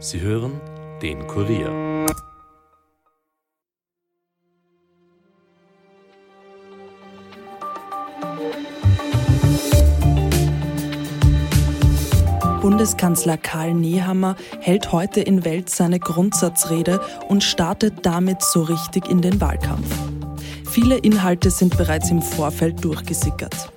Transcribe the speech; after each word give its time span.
Sie 0.00 0.20
hören 0.20 0.60
den 1.02 1.26
Kurier. 1.26 2.06
Bundeskanzler 12.60 13.36
Karl 13.38 13.74
Nehammer 13.74 14.36
hält 14.60 14.92
heute 14.92 15.20
in 15.20 15.44
Welt 15.44 15.68
seine 15.68 15.98
Grundsatzrede 15.98 17.00
und 17.28 17.42
startet 17.42 18.06
damit 18.06 18.42
so 18.42 18.62
richtig 18.62 19.08
in 19.08 19.20
den 19.20 19.40
Wahlkampf. 19.40 19.92
Viele 20.70 20.98
Inhalte 20.98 21.50
sind 21.50 21.76
bereits 21.76 22.10
im 22.10 22.22
Vorfeld 22.22 22.84
durchgesickert. 22.84 23.72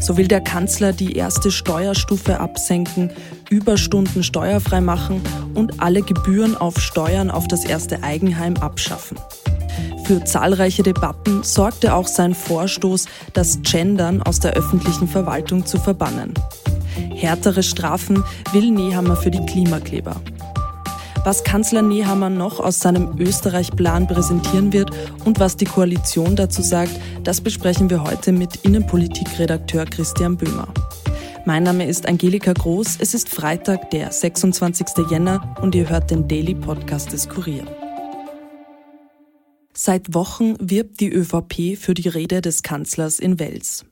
So 0.00 0.16
will 0.16 0.28
der 0.28 0.40
Kanzler 0.40 0.92
die 0.92 1.16
erste 1.16 1.50
Steuerstufe 1.50 2.40
absenken, 2.40 3.10
Überstunden 3.50 4.22
steuerfrei 4.22 4.80
machen 4.80 5.20
und 5.54 5.80
alle 5.80 6.02
Gebühren 6.02 6.56
auf 6.56 6.80
Steuern 6.80 7.30
auf 7.30 7.48
das 7.48 7.64
erste 7.64 8.02
Eigenheim 8.02 8.56
abschaffen. 8.56 9.18
Für 10.04 10.24
zahlreiche 10.24 10.82
Debatten 10.82 11.42
sorgte 11.42 11.94
auch 11.94 12.08
sein 12.08 12.34
Vorstoß, 12.34 13.06
das 13.32 13.60
Gendern 13.62 14.22
aus 14.22 14.40
der 14.40 14.52
öffentlichen 14.52 15.06
Verwaltung 15.08 15.64
zu 15.64 15.78
verbannen. 15.78 16.34
Härtere 17.14 17.62
Strafen 17.62 18.24
will 18.52 18.70
Nehammer 18.70 19.16
für 19.16 19.30
die 19.30 19.44
Klimakleber. 19.46 20.20
Was 21.24 21.44
Kanzler 21.44 21.82
Nehammer 21.82 22.30
noch 22.30 22.58
aus 22.58 22.80
seinem 22.80 23.16
Österreich-Plan 23.16 24.08
präsentieren 24.08 24.72
wird 24.72 24.90
und 25.24 25.38
was 25.38 25.56
die 25.56 25.66
Koalition 25.66 26.34
dazu 26.34 26.62
sagt, 26.62 26.98
das 27.22 27.40
besprechen 27.40 27.90
wir 27.90 28.02
heute 28.02 28.32
mit 28.32 28.56
Innenpolitikredakteur 28.64 29.84
Christian 29.84 30.36
Böhmer. 30.36 30.66
Mein 31.44 31.62
Name 31.62 31.86
ist 31.86 32.08
Angelika 32.08 32.52
Groß. 32.52 32.96
Es 32.98 33.14
ist 33.14 33.28
Freitag, 33.28 33.90
der 33.92 34.10
26. 34.10 35.06
Jänner 35.10 35.54
und 35.62 35.76
ihr 35.76 35.88
hört 35.88 36.10
den 36.10 36.26
Daily 36.26 36.56
Podcast 36.56 37.12
des 37.12 37.28
Kurier. 37.28 37.66
Seit 39.74 40.14
Wochen 40.14 40.56
wirbt 40.58 40.98
die 40.98 41.12
ÖVP 41.12 41.78
für 41.78 41.94
die 41.94 42.08
Rede 42.08 42.40
des 42.40 42.64
Kanzlers 42.64 43.20
in 43.20 43.38
Wels. 43.38 43.84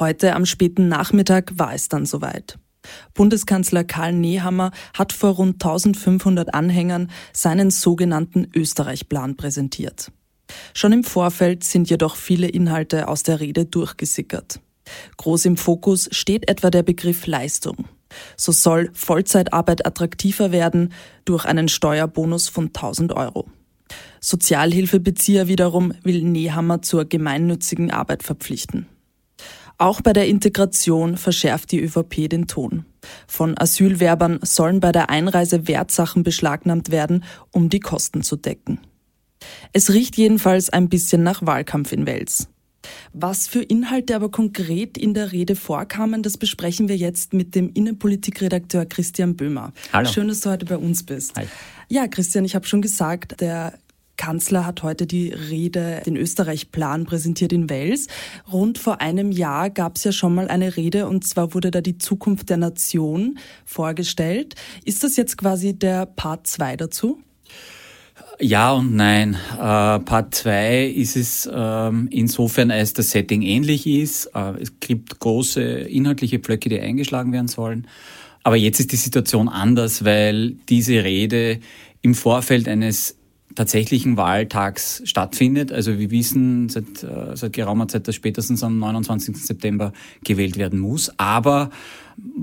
Heute 0.00 0.34
am 0.34 0.44
späten 0.44 0.88
Nachmittag 0.88 1.52
war 1.56 1.72
es 1.72 1.88
dann 1.88 2.04
soweit. 2.04 2.58
Bundeskanzler 3.14 3.84
Karl 3.84 4.12
Nehammer 4.12 4.70
hat 4.92 5.12
vor 5.12 5.30
rund 5.30 5.54
1500 5.54 6.54
Anhängern 6.54 7.10
seinen 7.32 7.70
sogenannten 7.70 8.48
Österreich-Plan 8.54 9.36
präsentiert. 9.36 10.10
Schon 10.74 10.92
im 10.92 11.04
Vorfeld 11.04 11.64
sind 11.64 11.88
jedoch 11.88 12.16
viele 12.16 12.48
Inhalte 12.48 13.08
aus 13.08 13.22
der 13.22 13.40
Rede 13.40 13.64
durchgesickert. 13.64 14.60
Groß 15.16 15.46
im 15.46 15.56
Fokus 15.56 16.08
steht 16.12 16.48
etwa 16.48 16.70
der 16.70 16.82
Begriff 16.82 17.26
Leistung. 17.26 17.88
So 18.36 18.52
soll 18.52 18.90
Vollzeitarbeit 18.92 19.86
attraktiver 19.86 20.52
werden 20.52 20.92
durch 21.24 21.44
einen 21.44 21.68
Steuerbonus 21.68 22.48
von 22.48 22.66
1000 22.66 23.12
Euro. 23.12 23.48
Sozialhilfebezieher 24.20 25.48
wiederum 25.48 25.92
will 26.02 26.22
Nehammer 26.22 26.82
zur 26.82 27.04
gemeinnützigen 27.04 27.90
Arbeit 27.90 28.22
verpflichten. 28.22 28.86
Auch 29.78 30.00
bei 30.00 30.12
der 30.12 30.28
Integration 30.28 31.16
verschärft 31.16 31.72
die 31.72 31.80
ÖVP 31.80 32.28
den 32.28 32.46
Ton. 32.46 32.84
Von 33.26 33.58
Asylwerbern 33.58 34.38
sollen 34.42 34.80
bei 34.80 34.92
der 34.92 35.10
Einreise 35.10 35.66
Wertsachen 35.68 36.22
beschlagnahmt 36.22 36.90
werden, 36.90 37.24
um 37.50 37.68
die 37.68 37.80
Kosten 37.80 38.22
zu 38.22 38.36
decken. 38.36 38.78
Es 39.72 39.92
riecht 39.92 40.16
jedenfalls 40.16 40.70
ein 40.70 40.88
bisschen 40.88 41.22
nach 41.22 41.44
Wahlkampf 41.44 41.92
in 41.92 42.06
Wels. 42.06 42.48
Was 43.12 43.48
für 43.48 43.62
Inhalte 43.62 44.14
aber 44.14 44.30
konkret 44.30 44.98
in 44.98 45.14
der 45.14 45.32
Rede 45.32 45.56
vorkamen, 45.56 46.22
das 46.22 46.36
besprechen 46.36 46.88
wir 46.88 46.96
jetzt 46.96 47.32
mit 47.32 47.54
dem 47.54 47.70
Innenpolitikredakteur 47.72 48.86
Christian 48.86 49.36
Böhmer. 49.36 49.72
Hallo. 49.92 50.08
Schön, 50.08 50.28
dass 50.28 50.40
du 50.40 50.50
heute 50.50 50.66
bei 50.66 50.76
uns 50.76 51.04
bist. 51.04 51.36
Hi. 51.36 51.46
Ja, 51.88 52.06
Christian, 52.08 52.44
ich 52.44 52.54
habe 52.54 52.66
schon 52.66 52.82
gesagt, 52.82 53.40
der 53.40 53.78
Kanzler 54.16 54.66
hat 54.66 54.82
heute 54.82 55.06
die 55.06 55.30
Rede, 55.30 56.02
den 56.06 56.16
Österreich-Plan 56.16 57.04
präsentiert 57.04 57.52
in 57.52 57.68
Wels. 57.68 58.06
Rund 58.52 58.78
vor 58.78 59.00
einem 59.00 59.32
Jahr 59.32 59.70
gab 59.70 59.96
es 59.96 60.04
ja 60.04 60.12
schon 60.12 60.34
mal 60.34 60.48
eine 60.48 60.76
Rede 60.76 61.08
und 61.08 61.26
zwar 61.26 61.54
wurde 61.54 61.70
da 61.70 61.80
die 61.80 61.98
Zukunft 61.98 62.50
der 62.50 62.56
Nation 62.56 63.38
vorgestellt. 63.64 64.54
Ist 64.84 65.04
das 65.04 65.16
jetzt 65.16 65.36
quasi 65.38 65.78
der 65.78 66.06
Part 66.06 66.46
2 66.46 66.76
dazu? 66.76 67.20
Ja 68.40 68.72
und 68.72 68.94
nein. 68.94 69.36
Äh, 69.54 69.56
Part 70.00 70.34
2 70.34 70.86
ist 70.86 71.16
es 71.16 71.48
ähm, 71.52 72.08
insofern, 72.10 72.70
als 72.70 72.92
das 72.92 73.10
Setting 73.10 73.42
ähnlich 73.42 73.86
ist. 73.86 74.26
Äh, 74.34 74.60
es 74.60 74.80
gibt 74.80 75.18
große 75.20 75.62
inhaltliche 75.62 76.38
Pflöcke, 76.38 76.68
die 76.68 76.80
eingeschlagen 76.80 77.32
werden 77.32 77.48
sollen. 77.48 77.86
Aber 78.42 78.56
jetzt 78.56 78.80
ist 78.80 78.92
die 78.92 78.96
Situation 78.96 79.48
anders, 79.48 80.04
weil 80.04 80.56
diese 80.68 81.04
Rede 81.04 81.60
im 82.02 82.14
Vorfeld 82.14 82.68
eines 82.68 83.16
tatsächlichen 83.54 84.16
Wahltags 84.16 85.02
stattfindet. 85.04 85.72
Also 85.72 85.98
wir 85.98 86.10
wissen 86.10 86.68
seit, 86.68 87.02
äh, 87.02 87.36
seit 87.36 87.52
geraumer 87.52 87.88
Zeit, 87.88 88.08
dass 88.08 88.14
spätestens 88.14 88.62
am 88.62 88.78
29. 88.78 89.36
September 89.36 89.92
gewählt 90.24 90.58
werden 90.58 90.78
muss. 90.78 91.12
Aber 91.18 91.70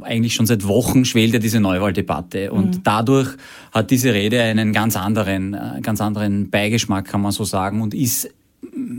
eigentlich 0.01 0.33
schon 0.33 0.45
seit 0.45 0.67
Wochen 0.67 1.05
schwelt 1.05 1.33
ja 1.33 1.39
diese 1.39 1.59
Neuwahldebatte. 1.59 2.51
Und 2.51 2.77
mhm. 2.77 2.83
dadurch 2.83 3.29
hat 3.71 3.91
diese 3.91 4.13
Rede 4.13 4.41
einen 4.41 4.73
ganz 4.73 4.95
anderen, 4.95 5.53
äh, 5.53 5.81
ganz 5.81 6.01
anderen 6.01 6.49
Beigeschmack, 6.49 7.05
kann 7.05 7.21
man 7.21 7.31
so 7.31 7.43
sagen, 7.43 7.81
und 7.81 7.93
ist 7.93 8.29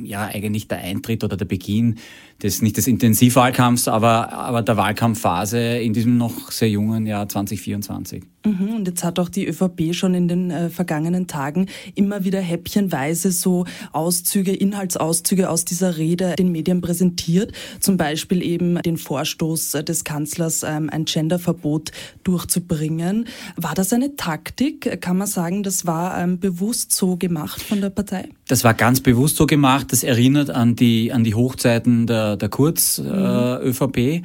ja 0.04 0.26
eigentlich 0.26 0.68
der 0.68 0.78
Eintritt 0.78 1.24
oder 1.24 1.36
der 1.36 1.44
Beginn 1.44 1.98
des, 2.42 2.62
nicht 2.62 2.76
des 2.76 2.86
Intensivwahlkampfs, 2.86 3.88
aber, 3.88 4.32
aber 4.32 4.62
der 4.62 4.76
Wahlkampfphase 4.76 5.78
in 5.78 5.92
diesem 5.92 6.16
noch 6.16 6.50
sehr 6.50 6.68
jungen 6.68 7.06
Jahr 7.06 7.28
2024. 7.28 8.24
Mhm, 8.44 8.74
und 8.74 8.88
jetzt 8.88 9.04
hat 9.04 9.20
auch 9.20 9.28
die 9.28 9.46
ÖVP 9.46 9.94
schon 9.94 10.14
in 10.14 10.26
den 10.26 10.50
äh, 10.50 10.68
vergangenen 10.68 11.28
Tagen 11.28 11.68
immer 11.94 12.24
wieder 12.24 12.40
häppchenweise 12.40 13.30
so 13.30 13.66
Auszüge, 13.92 14.52
Inhaltsauszüge 14.52 15.48
aus 15.48 15.64
dieser 15.64 15.96
Rede 15.96 16.34
den 16.36 16.50
Medien 16.50 16.80
präsentiert. 16.80 17.52
Zum 17.78 17.96
Beispiel 17.96 18.42
eben 18.42 18.82
den 18.82 18.96
Vorstoß 18.96 19.74
äh, 19.74 19.84
des 19.84 20.02
Kanzlers, 20.02 20.64
ähm, 20.64 20.90
ein 20.90 21.04
Genderverbot 21.04 21.92
durchzubringen. 22.24 23.28
War 23.56 23.74
das 23.74 23.92
eine 23.92 24.16
Taktik? 24.16 25.00
Kann 25.00 25.18
man 25.18 25.28
sagen, 25.28 25.62
das 25.62 25.86
war 25.86 26.20
ähm, 26.20 26.40
bewusst 26.40 26.90
so 26.90 27.16
gemacht 27.16 27.62
von 27.62 27.80
der 27.80 27.90
Partei? 27.90 28.28
Das 28.48 28.64
war 28.64 28.74
ganz 28.74 29.00
bewusst 29.00 29.36
so 29.36 29.46
gemacht. 29.52 29.92
Das 29.92 30.02
erinnert 30.02 30.48
an 30.48 30.76
die, 30.76 31.12
an 31.12 31.24
die 31.24 31.34
Hochzeiten 31.34 32.06
der 32.06 32.36
der, 32.36 32.48
Kurz-ÖVP. 32.48 33.98
Äh, 33.98 34.22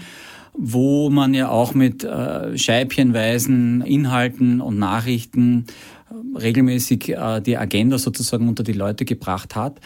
wo 0.59 1.11
man 1.11 1.35
ja 1.35 1.49
auch 1.49 1.75
mit 1.75 2.03
äh, 2.03 2.57
scheibchenweisen 2.57 3.81
Inhalten 3.81 4.59
und 4.59 4.79
Nachrichten 4.79 5.67
äh, 6.09 6.37
regelmäßig 6.39 7.09
äh, 7.09 7.41
die 7.41 7.57
Agenda 7.57 7.99
sozusagen 7.99 8.47
unter 8.49 8.63
die 8.63 8.73
Leute 8.73 9.05
gebracht 9.05 9.55
hat. 9.55 9.79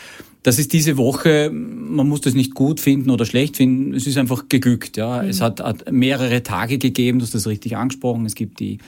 Das 0.43 0.57
ist 0.57 0.73
diese 0.73 0.97
Woche, 0.97 1.51
man 1.51 2.09
muss 2.09 2.21
das 2.21 2.33
nicht 2.33 2.55
gut 2.55 2.79
finden 2.79 3.11
oder 3.11 3.25
schlecht 3.25 3.57
finden, 3.57 3.93
es 3.93 4.07
ist 4.07 4.17
einfach 4.17 4.49
geglückt. 4.49 4.97
Ja. 4.97 5.21
Mhm. 5.21 5.29
Es 5.29 5.39
hat, 5.39 5.59
hat, 5.59 5.91
mehrere 5.91 6.41
Tage 6.41 6.79
gegeben, 6.79 7.19
du 7.19 7.25
hast 7.25 7.35
das 7.35 7.45
richtig 7.45 7.77
angesprochen. 7.77 8.25
Es 8.25 8.33
gibt 8.33 8.59
die, 8.59 8.79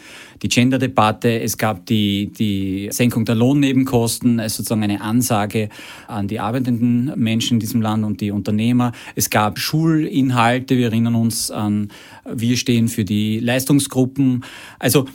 die 0.41 0.47
Gender-Debatte, 0.47 1.41
es 1.41 1.59
gab 1.59 1.85
die, 1.85 2.31
die 2.33 2.89
Senkung 2.91 3.25
der 3.25 3.35
Lohnnebenkosten, 3.35 4.39
also 4.39 4.57
sozusagen 4.57 4.81
eine 4.81 5.01
Ansage 5.01 5.69
an 6.07 6.27
die 6.27 6.39
arbeitenden 6.39 7.13
Menschen 7.17 7.55
in 7.55 7.59
diesem 7.59 7.83
Land 7.83 8.03
und 8.03 8.19
die 8.21 8.31
Unternehmer. 8.31 8.91
Es 9.15 9.29
gab 9.29 9.59
Schulinhalte, 9.59 10.75
wir 10.75 10.87
erinnern 10.87 11.13
uns 11.13 11.51
an, 11.51 11.89
wir 12.25 12.57
stehen 12.57 12.87
für 12.87 13.05
die 13.05 13.37
Leistungsgruppen. 13.37 14.43
Also 14.79 15.05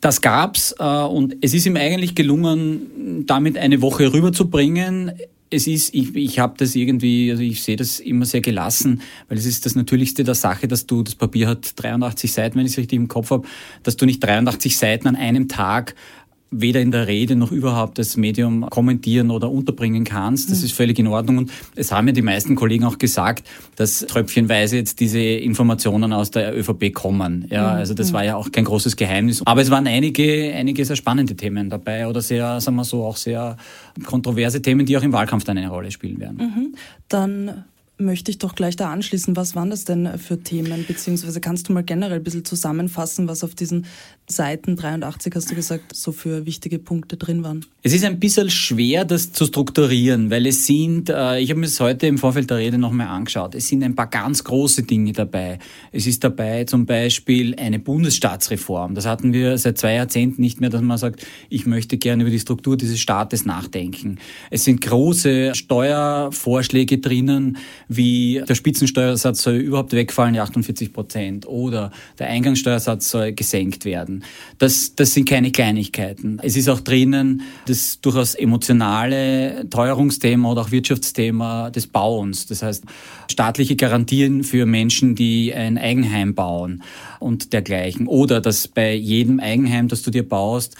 das 0.00 0.20
gab's 0.20 0.72
äh, 0.78 0.84
und 0.84 1.36
es 1.40 1.52
ist 1.52 1.66
ihm 1.66 1.76
eigentlich 1.76 2.14
gelungen, 2.14 3.24
damit 3.26 3.58
eine 3.58 3.82
Woche 3.82 4.12
rüberzubringen 4.12 5.12
es 5.50 5.66
ist, 5.66 5.94
ich, 5.94 6.14
ich 6.14 6.38
habe 6.38 6.54
das 6.56 6.74
irgendwie, 6.74 7.30
also 7.30 7.42
ich 7.42 7.62
sehe 7.62 7.76
das 7.76 8.00
immer 8.00 8.24
sehr 8.24 8.40
gelassen, 8.40 9.02
weil 9.28 9.38
es 9.38 9.46
ist 9.46 9.66
das 9.66 9.74
Natürlichste 9.74 10.24
der 10.24 10.34
Sache, 10.34 10.68
dass 10.68 10.86
du, 10.86 11.02
das 11.02 11.14
Papier 11.14 11.48
hat 11.48 11.72
83 11.76 12.32
Seiten, 12.32 12.58
wenn 12.58 12.66
ich 12.66 12.72
es 12.72 12.78
richtig 12.78 12.96
im 12.96 13.08
Kopf 13.08 13.30
habe, 13.30 13.46
dass 13.82 13.96
du 13.96 14.06
nicht 14.06 14.20
83 14.20 14.76
Seiten 14.76 15.06
an 15.06 15.16
einem 15.16 15.48
Tag 15.48 15.94
weder 16.60 16.80
in 16.80 16.90
der 16.90 17.06
Rede 17.06 17.36
noch 17.36 17.52
überhaupt 17.52 17.98
das 17.98 18.16
Medium 18.16 18.68
kommentieren 18.70 19.30
oder 19.30 19.50
unterbringen 19.50 20.04
kannst. 20.04 20.50
Das 20.50 20.60
mhm. 20.60 20.64
ist 20.64 20.72
völlig 20.72 20.98
in 20.98 21.06
Ordnung. 21.06 21.38
Und 21.38 21.52
es 21.74 21.92
haben 21.92 22.06
ja 22.06 22.12
die 22.12 22.22
meisten 22.22 22.54
Kollegen 22.54 22.84
auch 22.84 22.98
gesagt, 22.98 23.46
dass 23.76 24.00
tröpfchenweise 24.00 24.76
jetzt 24.76 25.00
diese 25.00 25.20
Informationen 25.20 26.12
aus 26.12 26.30
der 26.30 26.56
ÖVP 26.56 26.92
kommen. 26.92 27.46
Ja, 27.50 27.72
mhm. 27.72 27.78
also 27.78 27.94
das 27.94 28.10
mhm. 28.10 28.14
war 28.14 28.24
ja 28.24 28.36
auch 28.36 28.50
kein 28.52 28.64
großes 28.64 28.96
Geheimnis. 28.96 29.42
Aber 29.44 29.60
es 29.60 29.70
waren 29.70 29.86
einige, 29.86 30.52
einige 30.54 30.84
sehr 30.84 30.96
spannende 30.96 31.36
Themen 31.36 31.70
dabei 31.70 32.06
oder 32.06 32.22
sehr, 32.22 32.60
sagen 32.60 32.76
wir 32.76 32.84
so, 32.84 33.04
auch 33.04 33.16
sehr 33.16 33.56
kontroverse 34.04 34.62
Themen, 34.62 34.86
die 34.86 34.96
auch 34.96 35.02
im 35.02 35.12
Wahlkampf 35.12 35.44
dann 35.44 35.58
eine 35.58 35.68
Rolle 35.68 35.90
spielen 35.90 36.20
werden. 36.20 36.36
Mhm. 36.38 36.74
Dann 37.08 37.64
möchte 37.96 38.30
ich 38.30 38.38
doch 38.38 38.54
gleich 38.54 38.76
da 38.76 38.90
anschließen. 38.90 39.36
Was 39.36 39.54
waren 39.54 39.70
das 39.70 39.84
denn 39.84 40.18
für 40.18 40.40
Themen? 40.40 40.84
Beziehungsweise 40.86 41.40
kannst 41.40 41.68
du 41.68 41.72
mal 41.72 41.84
generell 41.84 42.18
ein 42.18 42.24
bisschen 42.24 42.44
zusammenfassen, 42.44 43.28
was 43.28 43.44
auf 43.44 43.54
diesen 43.54 43.86
Seiten 44.26 44.74
83, 44.74 45.34
hast 45.34 45.50
du 45.50 45.54
gesagt, 45.54 45.94
so 45.94 46.10
für 46.10 46.46
wichtige 46.46 46.78
Punkte 46.78 47.16
drin 47.18 47.44
waren? 47.44 47.64
Es 47.82 47.92
ist 47.92 48.04
ein 48.04 48.18
bisschen 48.18 48.48
schwer, 48.48 49.04
das 49.04 49.32
zu 49.32 49.44
strukturieren, 49.44 50.30
weil 50.30 50.46
es 50.46 50.66
sind, 50.66 51.10
äh, 51.10 51.38
ich 51.40 51.50
habe 51.50 51.60
mir 51.60 51.66
das 51.66 51.78
heute 51.78 52.06
im 52.06 52.16
Vorfeld 52.16 52.48
der 52.48 52.56
Rede 52.56 52.78
nochmal 52.78 53.08
angeschaut, 53.08 53.54
es 53.54 53.68
sind 53.68 53.82
ein 53.82 53.94
paar 53.94 54.06
ganz 54.06 54.42
große 54.42 54.84
Dinge 54.84 55.12
dabei. 55.12 55.58
Es 55.92 56.06
ist 56.06 56.24
dabei 56.24 56.64
zum 56.64 56.86
Beispiel 56.86 57.54
eine 57.56 57.78
Bundesstaatsreform. 57.78 58.94
Das 58.94 59.04
hatten 59.04 59.34
wir 59.34 59.58
seit 59.58 59.76
zwei 59.76 59.94
Jahrzehnten 59.94 60.40
nicht 60.40 60.58
mehr, 60.58 60.70
dass 60.70 60.80
man 60.80 60.96
sagt, 60.96 61.26
ich 61.50 61.66
möchte 61.66 61.98
gerne 61.98 62.22
über 62.22 62.30
die 62.30 62.40
Struktur 62.40 62.78
dieses 62.78 63.00
Staates 63.00 63.44
nachdenken. 63.44 64.18
Es 64.50 64.64
sind 64.64 64.80
große 64.80 65.54
Steuervorschläge 65.54 66.98
drinnen, 66.98 67.58
wie 67.88 68.42
der 68.48 68.54
Spitzensteuersatz 68.54 69.42
soll 69.42 69.54
überhaupt 69.54 69.92
wegfallen, 69.92 70.34
die 70.34 70.40
48 70.40 70.92
Prozent, 70.92 71.46
oder 71.46 71.90
der 72.18 72.28
Eingangssteuersatz 72.28 73.10
soll 73.10 73.32
gesenkt 73.32 73.84
werden. 73.84 74.24
Das, 74.58 74.94
das 74.94 75.12
sind 75.12 75.28
keine 75.28 75.50
Kleinigkeiten. 75.50 76.38
Es 76.42 76.56
ist 76.56 76.68
auch 76.68 76.80
drinnen 76.80 77.42
das 77.66 78.00
durchaus 78.00 78.34
emotionale 78.34 79.66
Teuerungsthema 79.70 80.50
oder 80.50 80.62
auch 80.62 80.70
Wirtschaftsthema 80.70 81.70
des 81.70 81.86
Bauens. 81.86 82.46
Das 82.46 82.62
heißt, 82.62 82.84
staatliche 83.30 83.76
Garantien 83.76 84.44
für 84.44 84.66
Menschen, 84.66 85.14
die 85.14 85.54
ein 85.54 85.78
Eigenheim 85.78 86.34
bauen 86.34 86.82
und 87.20 87.52
dergleichen. 87.52 88.06
Oder 88.06 88.40
dass 88.40 88.68
bei 88.68 88.94
jedem 88.94 89.40
Eigenheim, 89.40 89.88
das 89.88 90.02
du 90.02 90.10
dir 90.10 90.28
baust, 90.28 90.76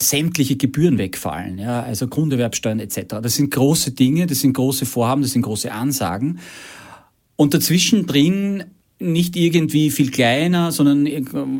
sämtliche 0.00 0.56
Gebühren 0.56 0.98
wegfallen, 0.98 1.58
ja, 1.58 1.82
also 1.82 2.08
Grunderwerbsteuern 2.08 2.80
etc. 2.80 3.16
Das 3.22 3.34
sind 3.34 3.50
große 3.50 3.92
Dinge, 3.92 4.26
das 4.26 4.40
sind 4.40 4.52
große 4.52 4.86
Vorhaben, 4.86 5.22
das 5.22 5.32
sind 5.32 5.42
große 5.42 5.72
Ansagen. 5.72 6.40
Und 7.36 7.54
dazwischen 7.54 8.06
drin 8.06 8.64
nicht 9.00 9.36
irgendwie 9.36 9.90
viel 9.90 10.10
kleiner, 10.12 10.70
sondern 10.70 11.08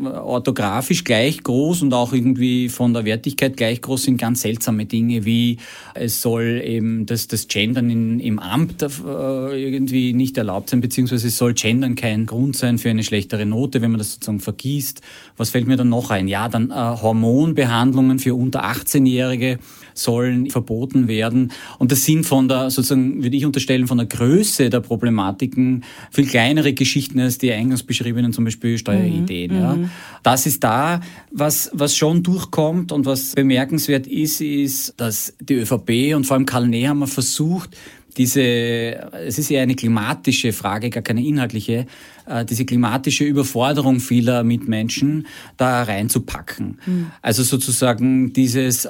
orthografisch 0.05 1.03
gleich 1.03 1.43
groß 1.43 1.81
und 1.81 1.93
auch 1.93 2.13
irgendwie 2.13 2.69
von 2.69 2.93
der 2.93 3.03
Wertigkeit 3.03 3.57
gleich 3.57 3.81
groß 3.81 4.03
sind 4.03 4.17
ganz 4.17 4.41
seltsame 4.41 4.85
Dinge, 4.85 5.25
wie 5.25 5.57
es 5.95 6.21
soll 6.21 6.61
eben 6.63 7.05
das, 7.05 7.27
das 7.27 7.49
Gendern 7.49 7.89
in, 7.89 8.19
im 8.21 8.39
Amt 8.39 8.81
äh, 8.81 8.87
irgendwie 8.87 10.13
nicht 10.13 10.37
erlaubt 10.37 10.69
sein, 10.69 10.79
beziehungsweise 10.79 11.27
es 11.27 11.37
soll 11.37 11.53
Gendern 11.53 11.95
kein 11.95 12.25
Grund 12.25 12.55
sein 12.55 12.77
für 12.77 12.89
eine 12.89 13.03
schlechtere 13.03 13.45
Note, 13.45 13.81
wenn 13.81 13.91
man 13.91 13.97
das 13.97 14.13
sozusagen 14.13 14.39
vergießt. 14.39 15.01
Was 15.35 15.49
fällt 15.49 15.67
mir 15.67 15.75
dann 15.75 15.89
noch 15.89 16.11
ein? 16.11 16.29
Ja, 16.29 16.47
dann 16.47 16.71
äh, 16.71 16.73
Hormonbehandlungen 16.73 18.19
für 18.19 18.33
unter 18.33 18.63
18-Jährige 18.63 19.59
sollen 19.93 20.49
verboten 20.49 21.07
werden. 21.07 21.51
Und 21.79 21.91
das 21.91 22.03
sind 22.03 22.25
von 22.25 22.47
der, 22.47 22.69
sozusagen, 22.69 23.23
würde 23.23 23.35
ich 23.35 23.45
unterstellen, 23.45 23.87
von 23.87 23.97
der 23.97 24.07
Größe 24.07 24.69
der 24.69 24.81
Problematiken 24.81 25.83
viel 26.11 26.27
kleinere 26.27 26.73
Geschichten 26.73 27.24
als 27.25 27.37
die 27.37 27.51
eingangs 27.51 27.83
beschriebenen, 27.83 28.31
zum 28.33 28.45
Beispiel 28.45 28.77
Steuerideen. 28.77 29.53
Mhm. 29.53 29.59
Ja. 29.59 29.77
Das 30.23 30.45
ist 30.45 30.63
da, 30.63 31.01
was, 31.31 31.69
was 31.73 31.95
schon 31.95 32.23
durchkommt 32.23 32.91
und 32.91 33.05
was 33.05 33.33
bemerkenswert 33.33 34.07
ist, 34.07 34.41
ist, 34.41 34.93
dass 34.97 35.35
die 35.39 35.55
ÖVP 35.55 36.15
und 36.15 36.25
vor 36.25 36.37
allem 36.37 36.45
Karl 36.45 36.67
Nehammer 36.67 37.07
versucht, 37.07 37.75
diese, 38.17 38.41
es 38.41 39.37
ist 39.37 39.49
ja 39.49 39.61
eine 39.61 39.75
klimatische 39.75 40.53
Frage, 40.53 40.89
gar 40.89 41.03
keine 41.03 41.25
inhaltliche, 41.25 41.85
äh, 42.25 42.45
diese 42.45 42.65
klimatische 42.65 43.25
Überforderung 43.25 43.99
vieler 43.99 44.43
Mitmenschen 44.43 45.27
da 45.57 45.83
reinzupacken. 45.83 46.79
Mhm. 46.85 47.11
Also 47.21 47.43
sozusagen 47.43 48.31
dieses, 48.31 48.87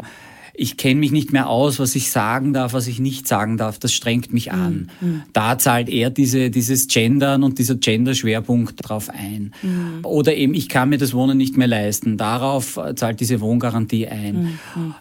ich 0.57 0.77
kenne 0.77 0.99
mich 0.99 1.11
nicht 1.11 1.33
mehr 1.33 1.49
aus, 1.49 1.79
was 1.79 1.95
ich 1.95 2.11
sagen 2.11 2.53
darf, 2.53 2.73
was 2.73 2.87
ich 2.87 2.99
nicht 2.99 3.27
sagen 3.27 3.57
darf, 3.57 3.79
das 3.79 3.93
strengt 3.93 4.33
mich 4.33 4.51
an. 4.51 4.89
Mhm. 5.01 5.23
Da 5.33 5.57
zahlt 5.57 5.89
er 5.89 6.09
diese, 6.09 6.49
dieses 6.49 6.87
Gendern 6.87 7.43
und 7.43 7.59
dieser 7.59 7.75
Gender-Schwerpunkt 7.75 8.75
drauf 8.87 9.09
ein. 9.09 9.53
Mhm. 9.61 9.99
Oder 10.03 10.35
eben, 10.35 10.53
ich 10.53 10.69
kann 10.69 10.89
mir 10.89 10.97
das 10.97 11.13
Wohnen 11.13 11.37
nicht 11.37 11.57
mehr 11.57 11.67
leisten. 11.67 12.17
Darauf 12.17 12.79
zahlt 12.95 13.19
diese 13.19 13.41
Wohngarantie 13.41 14.07
ein. 14.07 14.57
Mhm. 14.75 14.95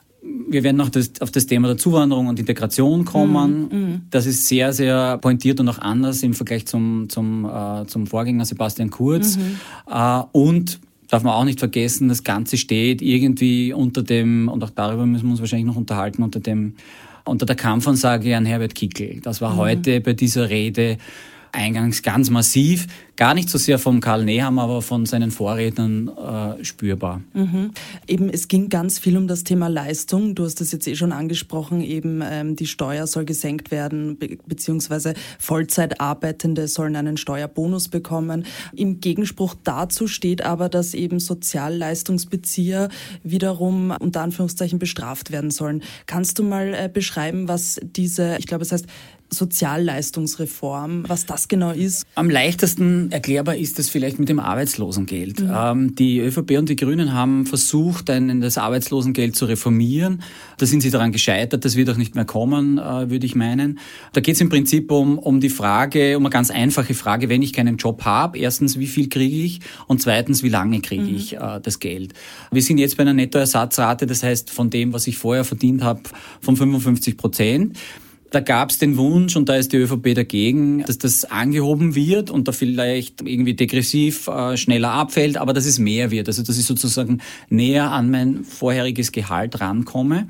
Wir 0.48 0.62
werden 0.62 0.76
noch 0.76 0.88
das, 0.88 1.12
auf 1.20 1.30
das 1.30 1.46
Thema 1.46 1.68
der 1.68 1.76
Zuwanderung 1.76 2.28
und 2.28 2.40
Integration 2.40 3.04
kommen. 3.04 3.68
Mhm. 3.70 3.78
Mhm. 3.78 4.00
Das 4.10 4.26
ist 4.26 4.48
sehr, 4.48 4.72
sehr 4.72 5.18
pointiert 5.18 5.60
und 5.60 5.68
auch 5.68 5.78
anders 5.78 6.22
im 6.22 6.34
Vergleich 6.34 6.66
zum, 6.66 7.08
zum, 7.08 7.44
äh, 7.44 7.86
zum 7.86 8.06
Vorgänger 8.06 8.44
Sebastian 8.44 8.90
Kurz. 8.90 9.36
Mhm. 9.36 9.56
Äh, 9.90 10.22
und 10.32 10.80
darf 11.14 11.22
man 11.22 11.34
auch 11.34 11.44
nicht 11.44 11.60
vergessen, 11.60 12.08
das 12.08 12.24
Ganze 12.24 12.56
steht 12.56 13.00
irgendwie 13.00 13.72
unter 13.72 14.02
dem, 14.02 14.48
und 14.48 14.64
auch 14.64 14.70
darüber 14.70 15.06
müssen 15.06 15.26
wir 15.26 15.30
uns 15.30 15.40
wahrscheinlich 15.40 15.68
noch 15.68 15.76
unterhalten, 15.76 16.24
unter 16.24 16.40
dem, 16.40 16.74
unter 17.24 17.46
der 17.46 17.54
Kampfansage 17.54 18.36
an 18.36 18.44
Herbert 18.44 18.74
Kickel. 18.74 19.20
Das 19.22 19.40
war 19.40 19.52
mhm. 19.52 19.58
heute 19.58 20.00
bei 20.00 20.12
dieser 20.12 20.50
Rede 20.50 20.98
eingangs 21.54 22.02
ganz 22.02 22.30
massiv 22.30 22.86
gar 23.16 23.34
nicht 23.34 23.48
so 23.48 23.58
sehr 23.58 23.78
vom 23.78 24.00
Karl 24.00 24.24
Nehammer, 24.24 24.62
aber 24.62 24.82
von 24.82 25.06
seinen 25.06 25.30
Vorrednern 25.30 26.08
äh, 26.08 26.64
spürbar. 26.64 27.22
Mhm. 27.32 27.70
Eben, 28.08 28.28
es 28.28 28.48
ging 28.48 28.68
ganz 28.68 28.98
viel 28.98 29.16
um 29.16 29.28
das 29.28 29.44
Thema 29.44 29.68
Leistung. 29.68 30.34
Du 30.34 30.44
hast 30.44 30.60
es 30.60 30.72
jetzt 30.72 30.88
eh 30.88 30.96
schon 30.96 31.12
angesprochen, 31.12 31.80
eben 31.80 32.22
ähm, 32.24 32.56
die 32.56 32.66
Steuer 32.66 33.06
soll 33.06 33.24
gesenkt 33.24 33.70
werden, 33.70 34.18
be 34.18 34.38
beziehungsweise 34.46 35.14
Vollzeitarbeitende 35.38 36.66
sollen 36.66 36.96
einen 36.96 37.16
Steuerbonus 37.16 37.88
bekommen. 37.88 38.46
Im 38.74 39.00
Gegenspruch 39.00 39.54
dazu 39.62 40.08
steht 40.08 40.44
aber, 40.44 40.68
dass 40.68 40.94
eben 40.94 41.20
Sozialleistungsbezieher 41.20 42.88
wiederum 43.22 43.94
unter 44.00 44.22
Anführungszeichen 44.22 44.78
bestraft 44.78 45.30
werden 45.30 45.50
sollen. 45.50 45.82
Kannst 46.06 46.38
du 46.38 46.42
mal 46.42 46.74
äh, 46.74 46.90
beschreiben, 46.92 47.46
was 47.46 47.80
diese, 47.82 48.36
ich 48.38 48.46
glaube, 48.46 48.62
es 48.62 48.72
heißt 48.72 48.86
Sozialleistungsreform, 49.30 51.04
was 51.08 51.26
das 51.26 51.48
genau 51.48 51.72
ist? 51.72 52.06
Am 52.14 52.30
leichtesten 52.30 53.10
erklärbar 53.10 53.56
ist 53.56 53.78
es 53.78 53.90
vielleicht 53.90 54.18
mit 54.18 54.28
dem 54.28 54.38
Arbeitslosengeld. 54.38 55.40
Mhm. 55.40 55.52
Ähm, 55.54 55.94
die 55.94 56.20
ÖVP 56.20 56.52
und 56.58 56.68
die 56.68 56.76
Grünen 56.76 57.12
haben 57.12 57.46
versucht, 57.46 58.10
ein, 58.10 58.40
das 58.40 58.58
Arbeitslosengeld 58.58 59.36
zu 59.36 59.46
reformieren. 59.46 60.22
Da 60.58 60.66
sind 60.66 60.82
sie 60.82 60.90
daran 60.90 61.12
gescheitert, 61.12 61.64
das 61.64 61.76
wird 61.76 61.90
auch 61.90 61.96
nicht 61.96 62.14
mehr 62.14 62.24
kommen, 62.24 62.78
äh, 62.78 63.10
würde 63.10 63.26
ich 63.26 63.34
meinen. 63.34 63.78
Da 64.12 64.20
geht 64.20 64.36
es 64.36 64.40
im 64.40 64.48
Prinzip 64.48 64.90
um, 64.90 65.18
um 65.18 65.40
die 65.40 65.50
Frage, 65.50 66.16
um 66.16 66.24
eine 66.24 66.30
ganz 66.30 66.50
einfache 66.50 66.94
Frage, 66.94 67.28
wenn 67.28 67.42
ich 67.42 67.52
keinen 67.52 67.76
Job 67.76 68.04
habe, 68.04 68.38
erstens, 68.38 68.78
wie 68.78 68.86
viel 68.86 69.08
kriege 69.08 69.36
ich 69.36 69.60
und 69.86 70.00
zweitens, 70.00 70.42
wie 70.42 70.48
lange 70.48 70.80
kriege 70.80 71.02
mhm. 71.02 71.16
ich 71.16 71.36
äh, 71.36 71.60
das 71.62 71.80
Geld. 71.80 72.14
Wir 72.50 72.62
sind 72.62 72.78
jetzt 72.78 72.96
bei 72.96 73.02
einer 73.02 73.14
Nettoersatzrate, 73.14 74.06
das 74.06 74.22
heißt 74.22 74.50
von 74.50 74.70
dem, 74.70 74.92
was 74.92 75.06
ich 75.06 75.18
vorher 75.18 75.44
verdient 75.44 75.82
habe, 75.82 76.02
von 76.40 76.56
55 76.56 77.16
Prozent. 77.16 77.78
Da 78.34 78.40
gab 78.40 78.70
es 78.70 78.78
den 78.78 78.96
Wunsch, 78.96 79.36
und 79.36 79.48
da 79.48 79.54
ist 79.54 79.72
die 79.72 79.76
ÖVP 79.76 80.12
dagegen, 80.12 80.82
dass 80.82 80.98
das 80.98 81.24
angehoben 81.24 81.94
wird 81.94 82.30
und 82.30 82.48
da 82.48 82.52
vielleicht 82.52 83.22
irgendwie 83.22 83.54
degressiv 83.54 84.26
äh, 84.26 84.56
schneller 84.56 84.90
abfällt, 84.90 85.36
aber 85.36 85.52
dass 85.52 85.66
es 85.66 85.78
mehr 85.78 86.10
wird. 86.10 86.26
Also 86.26 86.42
dass 86.42 86.58
ich 86.58 86.66
sozusagen 86.66 87.20
näher 87.48 87.92
an 87.92 88.10
mein 88.10 88.42
vorheriges 88.42 89.12
Gehalt 89.12 89.60
rankomme. 89.60 90.26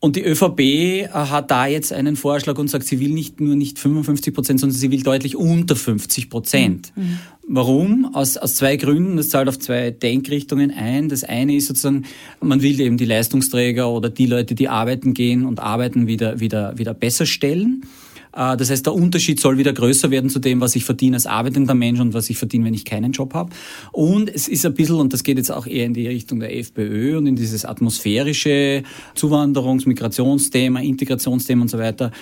Und 0.00 0.14
die 0.14 0.22
ÖVP 0.22 0.60
äh, 0.60 1.08
hat 1.08 1.50
da 1.50 1.66
jetzt 1.66 1.92
einen 1.92 2.14
Vorschlag 2.14 2.56
und 2.58 2.68
sagt, 2.68 2.86
sie 2.86 3.00
will 3.00 3.10
nicht 3.10 3.40
nur 3.40 3.56
nicht 3.56 3.78
55 3.78 4.32
Prozent, 4.32 4.60
sondern 4.60 4.78
sie 4.78 4.90
will 4.90 5.02
deutlich 5.02 5.36
unter 5.36 5.74
50 5.74 6.30
Prozent. 6.30 6.92
Mhm. 6.94 7.02
mhm. 7.02 7.18
Warum? 7.50 8.14
Aus, 8.14 8.36
aus 8.36 8.56
zwei 8.56 8.76
Gründen. 8.76 9.16
Das 9.16 9.30
zahlt 9.30 9.48
auf 9.48 9.58
zwei 9.58 9.90
Denkrichtungen 9.90 10.70
ein. 10.70 11.08
Das 11.08 11.24
eine 11.24 11.56
ist 11.56 11.66
sozusagen, 11.66 12.04
man 12.42 12.60
will 12.60 12.78
eben 12.78 12.98
die 12.98 13.06
Leistungsträger 13.06 13.88
oder 13.88 14.10
die 14.10 14.26
Leute, 14.26 14.54
die 14.54 14.68
arbeiten 14.68 15.14
gehen 15.14 15.46
und 15.46 15.58
arbeiten, 15.58 16.06
wieder, 16.06 16.40
wieder, 16.40 16.76
wieder 16.76 16.92
besser 16.92 17.24
stellen. 17.24 17.86
Äh, 18.34 18.56
das 18.56 18.70
heißt, 18.70 18.86
der 18.86 18.94
Unterschied 18.94 19.40
soll 19.40 19.58
wieder 19.58 19.72
größer 19.72 20.10
werden 20.10 20.30
zu 20.30 20.38
dem, 20.38 20.60
was 20.60 20.76
ich 20.76 20.84
verdiene 20.84 21.16
als 21.16 21.26
arbeitender 21.26 21.74
Mensch 21.74 22.00
und 22.00 22.14
was 22.14 22.30
ich 22.30 22.38
verdiene, 22.38 22.66
wenn 22.66 22.74
ich 22.74 22.84
keinen 22.84 23.12
Job 23.12 23.34
habe. 23.34 23.50
Und 23.92 24.32
es 24.34 24.48
ist 24.48 24.64
ein 24.66 24.74
bisschen, 24.74 24.96
und 24.96 25.12
das 25.12 25.22
geht 25.22 25.38
jetzt 25.38 25.50
auch 25.50 25.66
eher 25.66 25.86
in 25.86 25.94
die 25.94 26.06
Richtung 26.06 26.40
der 26.40 26.56
FPÖ 26.56 27.16
und 27.18 27.26
in 27.26 27.36
dieses 27.36 27.64
atmosphärische 27.64 28.82
Zuwanderungs-, 29.14 29.86
Migrationsthema, 29.88 30.80
Integrationsthema 30.80 31.62
und 31.62 31.68
so 31.68 31.78
weiter, 31.78 32.12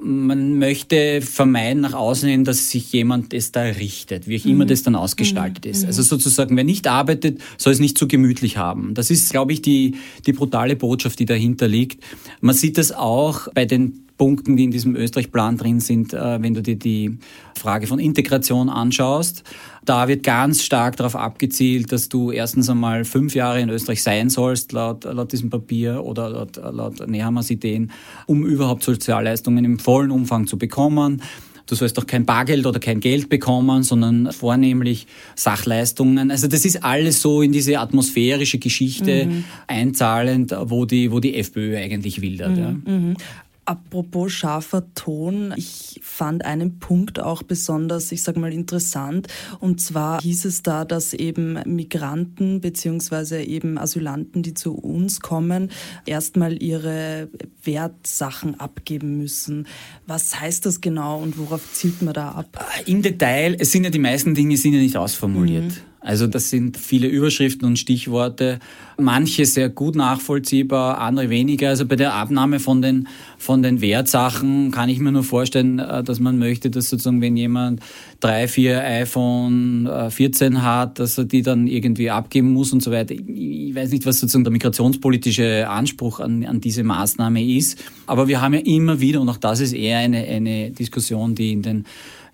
man 0.00 0.58
möchte 0.58 1.20
vermeiden 1.20 1.80
nach 1.82 1.92
außen 1.92 2.28
hin, 2.28 2.44
dass 2.44 2.70
sich 2.70 2.92
jemand 2.92 3.34
es 3.34 3.52
da 3.52 3.62
richtet, 3.62 4.28
wie 4.28 4.40
auch 4.40 4.44
immer 4.44 4.64
mhm. 4.64 4.68
das 4.68 4.82
dann 4.82 4.94
ausgestaltet 4.94 5.64
mhm. 5.64 5.70
ist. 5.70 5.84
Also 5.84 6.02
sozusagen, 6.02 6.56
wer 6.56 6.64
nicht 6.64 6.86
arbeitet, 6.86 7.40
soll 7.56 7.72
es 7.72 7.80
nicht 7.80 7.98
zu 7.98 8.04
so 8.04 8.08
gemütlich 8.08 8.56
haben. 8.56 8.94
Das 8.94 9.10
ist, 9.10 9.30
glaube 9.30 9.52
ich, 9.52 9.62
die, 9.62 9.96
die 10.26 10.32
brutale 10.32 10.76
Botschaft, 10.76 11.18
die 11.18 11.26
dahinter 11.26 11.68
liegt. 11.68 12.02
Man 12.40 12.54
sieht 12.54 12.78
das 12.78 12.92
auch 12.92 13.48
bei 13.54 13.64
den 13.64 14.07
Punkten, 14.18 14.56
die 14.56 14.64
in 14.64 14.70
diesem 14.70 14.96
Österreich-Plan 14.96 15.56
drin 15.56 15.80
sind, 15.80 16.12
äh, 16.12 16.42
wenn 16.42 16.52
du 16.52 16.60
dir 16.60 16.76
die 16.76 17.18
Frage 17.54 17.86
von 17.86 17.98
Integration 17.98 18.68
anschaust. 18.68 19.44
Da 19.84 20.08
wird 20.08 20.22
ganz 20.22 20.62
stark 20.62 20.96
darauf 20.96 21.16
abgezielt, 21.16 21.92
dass 21.92 22.08
du 22.08 22.30
erstens 22.30 22.68
einmal 22.68 23.04
fünf 23.04 23.34
Jahre 23.34 23.60
in 23.60 23.70
Österreich 23.70 24.02
sein 24.02 24.28
sollst, 24.28 24.72
laut, 24.72 25.04
laut 25.04 25.32
diesem 25.32 25.48
Papier 25.48 26.04
oder 26.04 26.28
laut, 26.28 26.56
laut 26.56 27.08
Nehammers 27.08 27.48
Ideen, 27.50 27.92
um 28.26 28.44
überhaupt 28.44 28.82
Sozialleistungen 28.82 29.64
im 29.64 29.78
vollen 29.78 30.10
Umfang 30.10 30.46
zu 30.46 30.58
bekommen. 30.58 31.22
Du 31.68 31.74
sollst 31.74 31.98
doch 31.98 32.06
kein 32.06 32.24
Bargeld 32.24 32.66
oder 32.66 32.80
kein 32.80 33.00
Geld 33.00 33.28
bekommen, 33.28 33.82
sondern 33.82 34.32
vornehmlich 34.32 35.06
Sachleistungen. 35.34 36.30
Also 36.30 36.48
das 36.48 36.64
ist 36.64 36.82
alles 36.82 37.20
so 37.20 37.42
in 37.42 37.52
diese 37.52 37.78
atmosphärische 37.78 38.58
Geschichte 38.58 39.26
mhm. 39.26 39.44
einzahlend, 39.66 40.54
wo 40.58 40.86
die, 40.86 41.12
wo 41.12 41.20
die 41.20 41.34
FPÖ 41.36 41.76
eigentlich 41.76 42.22
wildert. 42.22 42.56
Mhm. 42.56 43.16
Ja. 43.18 43.24
Apropos 43.68 44.32
scharfer 44.32 44.94
Ton, 44.94 45.52
ich 45.54 46.00
fand 46.02 46.42
einen 46.46 46.78
Punkt 46.78 47.20
auch 47.20 47.42
besonders, 47.42 48.10
ich 48.12 48.22
sag 48.22 48.38
mal, 48.38 48.50
interessant. 48.50 49.28
Und 49.60 49.78
zwar 49.82 50.22
hieß 50.22 50.46
es 50.46 50.62
da, 50.62 50.86
dass 50.86 51.12
eben 51.12 51.60
Migranten 51.66 52.62
beziehungsweise 52.62 53.42
eben 53.42 53.76
Asylanten, 53.76 54.42
die 54.42 54.54
zu 54.54 54.72
uns 54.72 55.20
kommen, 55.20 55.70
erstmal 56.06 56.62
ihre 56.62 57.28
Wertsachen 57.62 58.58
abgeben 58.58 59.18
müssen. 59.18 59.66
Was 60.06 60.40
heißt 60.40 60.64
das 60.64 60.80
genau 60.80 61.20
und 61.20 61.36
worauf 61.36 61.70
zielt 61.74 62.00
man 62.00 62.14
da 62.14 62.30
ab? 62.30 62.66
Im 62.86 63.02
Detail, 63.02 63.54
es 63.58 63.70
sind 63.70 63.84
ja 63.84 63.90
die 63.90 63.98
meisten 63.98 64.34
Dinge 64.34 64.56
sind 64.56 64.72
ja 64.72 64.80
nicht 64.80 64.96
ausformuliert. 64.96 65.66
Mhm. 65.66 65.87
Also 66.00 66.28
das 66.28 66.50
sind 66.50 66.76
viele 66.76 67.08
Überschriften 67.08 67.66
und 67.66 67.76
Stichworte, 67.76 68.60
manche 68.98 69.44
sehr 69.46 69.68
gut 69.68 69.96
nachvollziehbar, 69.96 70.98
andere 70.98 71.28
weniger. 71.28 71.70
Also 71.70 71.86
bei 71.86 71.96
der 71.96 72.14
Abnahme 72.14 72.60
von 72.60 72.82
den, 72.82 73.08
von 73.36 73.62
den 73.62 73.80
Wertsachen 73.80 74.70
kann 74.70 74.88
ich 74.88 75.00
mir 75.00 75.10
nur 75.10 75.24
vorstellen, 75.24 75.80
äh, 75.80 76.04
dass 76.04 76.20
man 76.20 76.38
möchte, 76.38 76.70
dass 76.70 76.88
sozusagen, 76.88 77.20
wenn 77.20 77.36
jemand 77.36 77.80
drei, 78.20 78.46
vier 78.46 78.82
iPhone 78.82 79.88
14 80.10 80.52
äh, 80.52 80.56
hat, 80.58 81.00
dass 81.00 81.18
er 81.18 81.24
die 81.24 81.42
dann 81.42 81.66
irgendwie 81.66 82.10
abgeben 82.10 82.52
muss 82.52 82.72
und 82.72 82.82
so 82.82 82.92
weiter. 82.92 83.14
Ich 83.14 83.74
weiß 83.74 83.90
nicht, 83.90 84.06
was 84.06 84.20
sozusagen 84.20 84.44
der 84.44 84.52
migrationspolitische 84.52 85.68
Anspruch 85.68 86.20
an, 86.20 86.44
an 86.44 86.60
diese 86.60 86.84
Maßnahme 86.84 87.44
ist. 87.44 87.82
Aber 88.06 88.28
wir 88.28 88.40
haben 88.40 88.54
ja 88.54 88.60
immer 88.60 89.00
wieder, 89.00 89.20
und 89.20 89.28
auch 89.28 89.36
das 89.36 89.60
ist 89.60 89.72
eher 89.72 89.98
eine, 89.98 90.18
eine 90.18 90.70
Diskussion, 90.70 91.34
die 91.34 91.52
in 91.52 91.62
den 91.62 91.84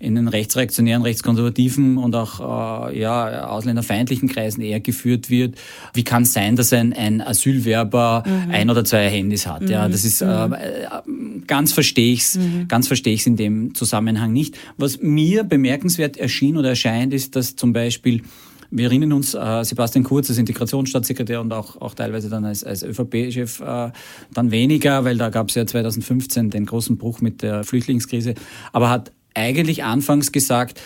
in 0.04 0.14
den 0.14 0.28
rechtsreaktionären, 0.28 1.02
rechtskonservativen 1.02 1.98
und 1.98 2.14
auch 2.14 2.90
äh, 2.90 3.00
ja, 3.00 3.48
ausländerfeindlichen 3.48 4.28
Kreisen 4.28 4.60
eher 4.60 4.80
geführt 4.80 5.30
wird. 5.30 5.56
Wie 5.94 6.04
kann 6.04 6.22
es 6.22 6.32
sein, 6.32 6.56
dass 6.56 6.72
ein, 6.72 6.92
ein 6.92 7.20
Asylwerber 7.20 8.22
mhm. 8.26 8.50
ein 8.50 8.70
oder 8.70 8.84
zwei 8.84 9.08
Handys 9.08 9.46
hat? 9.46 9.62
Mhm. 9.62 9.68
Ja, 9.68 9.88
das 9.88 10.04
ist 10.04 10.20
äh, 10.20 10.48
mhm. 11.06 11.44
ganz 11.46 11.72
verstehe 11.72 12.12
ich's, 12.12 12.36
mhm. 12.36 12.68
ganz 12.68 12.86
verstehe 12.86 13.14
ich's 13.14 13.26
in 13.26 13.36
dem 13.36 13.74
Zusammenhang 13.74 14.32
nicht. 14.32 14.56
Was 14.76 15.00
mir 15.00 15.44
bemerkenswert 15.44 16.16
erschien 16.16 16.56
oder 16.56 16.70
erscheint, 16.70 17.14
ist, 17.14 17.34
dass 17.34 17.56
zum 17.56 17.72
Beispiel 17.72 18.22
wir 18.70 18.86
erinnern 18.86 19.12
uns, 19.12 19.34
äh, 19.34 19.64
Sebastian 19.64 20.04
Kurz 20.04 20.28
als 20.30 20.38
Integrationsstaatssekretär 20.38 21.40
und 21.40 21.52
auch, 21.52 21.80
auch 21.80 21.94
teilweise 21.94 22.28
dann 22.28 22.44
als, 22.44 22.64
als 22.64 22.82
ÖVP-Chef 22.82 23.60
äh, 23.60 23.92
dann 24.32 24.50
weniger, 24.50 25.04
weil 25.04 25.16
da 25.16 25.30
gab 25.30 25.50
es 25.50 25.54
ja 25.54 25.64
2015 25.64 26.50
den 26.50 26.66
großen 26.66 26.98
Bruch 26.98 27.20
mit 27.20 27.42
der 27.42 27.62
Flüchtlingskrise, 27.62 28.34
aber 28.72 28.90
hat 28.90 29.12
eigentlich 29.34 29.84
anfangs 29.84 30.32
gesagt, 30.32 30.80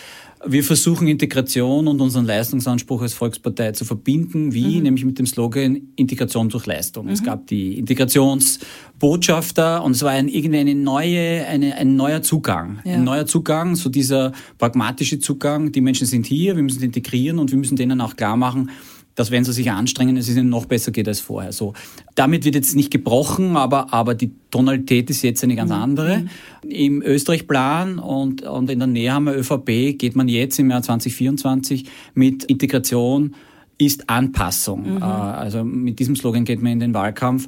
wir 0.45 0.63
versuchen 0.63 1.07
Integration 1.07 1.87
und 1.87 1.99
unseren 1.99 2.25
Leistungsanspruch 2.25 3.01
als 3.01 3.13
Volkspartei 3.13 3.73
zu 3.73 3.83
verbinden. 3.83 4.53
Wie? 4.53 4.77
Mhm. 4.77 4.83
Nämlich 4.83 5.03
mit 5.05 5.19
dem 5.19 5.25
Slogan 5.25 5.89
Integration 5.97 6.47
durch 6.47 6.65
Leistung. 6.65 7.07
Mhm. 7.07 7.11
Es 7.11 7.21
gab 7.23 7.47
die 7.47 7.77
Integrationsbotschafter 7.77 9.83
und 9.83 9.91
es 9.91 10.01
war 10.01 10.11
ein, 10.11 10.29
irgendeine 10.29 10.75
neue, 10.75 11.45
eine, 11.45 11.75
ein 11.75 11.97
neuer 11.97 12.21
Zugang. 12.21 12.79
Ja. 12.85 12.93
Ein 12.93 13.03
neuer 13.03 13.25
Zugang, 13.25 13.75
so 13.75 13.89
dieser 13.89 14.31
pragmatische 14.57 15.19
Zugang. 15.19 15.73
Die 15.73 15.81
Menschen 15.81 16.07
sind 16.07 16.25
hier, 16.25 16.55
wir 16.55 16.63
müssen 16.63 16.83
integrieren 16.83 17.37
und 17.37 17.51
wir 17.51 17.57
müssen 17.57 17.75
denen 17.75 17.99
auch 17.99 18.15
klar 18.15 18.37
machen, 18.37 18.69
dass 19.19 19.31
wenn 19.31 19.43
sie 19.43 19.51
sich 19.51 19.69
anstrengen, 19.69 20.15
es 20.15 20.29
ihnen 20.29 20.47
noch 20.47 20.65
besser 20.65 20.91
geht 20.91 21.05
als 21.05 21.19
vorher. 21.19 21.51
So, 21.51 21.73
damit 22.15 22.45
wird 22.45 22.55
jetzt 22.55 22.73
nicht 22.73 22.89
gebrochen, 22.89 23.57
aber, 23.57 23.93
aber 23.93 24.15
die 24.15 24.31
Tonalität 24.49 25.09
ist 25.09 25.23
jetzt 25.23 25.43
eine 25.43 25.57
ganz 25.57 25.71
mhm. 25.71 25.75
andere. 25.75 26.17
Mhm. 26.63 26.69
Im 26.69 27.01
Österreich-Plan 27.01 27.99
und, 27.99 28.43
und 28.43 28.69
in 28.69 28.79
der 28.79 28.87
Nähe 28.87 29.11
haben 29.11 29.25
wir 29.25 29.35
ÖVP, 29.35 29.97
geht 29.99 30.15
man 30.15 30.29
jetzt 30.29 30.57
im 30.57 30.69
Jahr 30.69 30.81
2024 30.81 31.85
mit 32.13 32.45
Integration 32.45 33.35
ist 33.77 34.09
Anpassung. 34.09 34.95
Mhm. 34.95 35.01
Äh, 35.01 35.05
also 35.05 35.63
mit 35.63 35.99
diesem 35.99 36.15
Slogan 36.15 36.45
geht 36.45 36.61
man 36.61 36.73
in 36.73 36.79
den 36.79 36.93
Wahlkampf. 36.93 37.47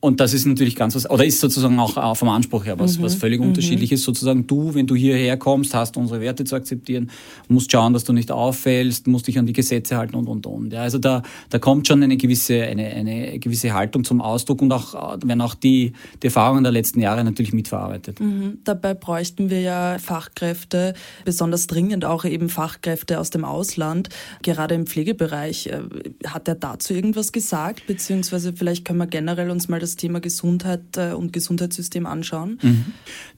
Und 0.00 0.20
das 0.20 0.32
ist 0.32 0.46
natürlich 0.46 0.76
ganz 0.76 0.94
was, 0.94 1.10
oder 1.10 1.24
ist 1.24 1.40
sozusagen 1.40 1.76
auch 1.80 2.16
vom 2.16 2.28
Anspruch 2.28 2.64
her 2.64 2.78
was, 2.78 2.98
mhm. 2.98 3.02
was 3.02 3.16
völlig 3.16 3.40
mhm. 3.40 3.48
unterschiedlich 3.48 3.90
ist. 3.90 4.04
Sozusagen 4.04 4.46
du, 4.46 4.74
wenn 4.74 4.86
du 4.86 4.94
hierher 4.94 5.36
kommst, 5.36 5.74
hast 5.74 5.96
unsere 5.96 6.20
Werte 6.20 6.44
zu 6.44 6.54
akzeptieren, 6.54 7.10
musst 7.48 7.72
schauen, 7.72 7.94
dass 7.94 8.04
du 8.04 8.12
nicht 8.12 8.30
auffällst, 8.30 9.08
musst 9.08 9.26
dich 9.26 9.40
an 9.40 9.46
die 9.46 9.52
Gesetze 9.52 9.96
halten 9.96 10.14
und, 10.14 10.28
und, 10.28 10.46
und. 10.46 10.72
Ja, 10.72 10.82
also 10.82 10.98
da, 10.98 11.22
da 11.50 11.58
kommt 11.58 11.88
schon 11.88 12.00
eine 12.00 12.16
gewisse, 12.16 12.62
eine, 12.62 12.86
eine 12.86 13.40
gewisse 13.40 13.74
Haltung 13.74 14.04
zum 14.04 14.20
Ausdruck 14.20 14.62
und 14.62 14.72
auch, 14.72 15.18
wenn 15.24 15.40
auch 15.40 15.56
die, 15.56 15.94
die 16.22 16.28
Erfahrungen 16.28 16.62
der 16.62 16.72
letzten 16.72 17.00
Jahre 17.00 17.24
natürlich 17.24 17.52
mitverarbeitet. 17.52 18.20
Mhm. 18.20 18.58
Dabei 18.62 18.94
bräuchten 18.94 19.50
wir 19.50 19.62
ja 19.62 19.98
Fachkräfte, 19.98 20.94
besonders 21.24 21.66
dringend 21.66 22.04
auch 22.04 22.24
eben 22.24 22.50
Fachkräfte 22.50 23.18
aus 23.18 23.30
dem 23.30 23.44
Ausland, 23.44 24.10
gerade 24.44 24.76
im 24.76 24.86
Pflegebereich. 24.86 25.66
Äh, 25.66 25.80
hat 26.24 26.46
er 26.46 26.54
dazu 26.54 26.94
irgendwas 26.94 27.32
gesagt? 27.32 27.88
Beziehungsweise 27.88 28.52
vielleicht 28.52 28.84
können 28.84 29.00
wir 29.00 29.08
generell 29.08 29.50
uns 29.50 29.68
mal 29.68 29.80
das 29.80 29.87
das 29.88 29.96
Thema 29.96 30.20
Gesundheit 30.20 30.96
äh, 30.96 31.12
und 31.12 31.32
Gesundheitssystem 31.32 32.06
anschauen. 32.06 32.58
Mhm. 32.62 32.84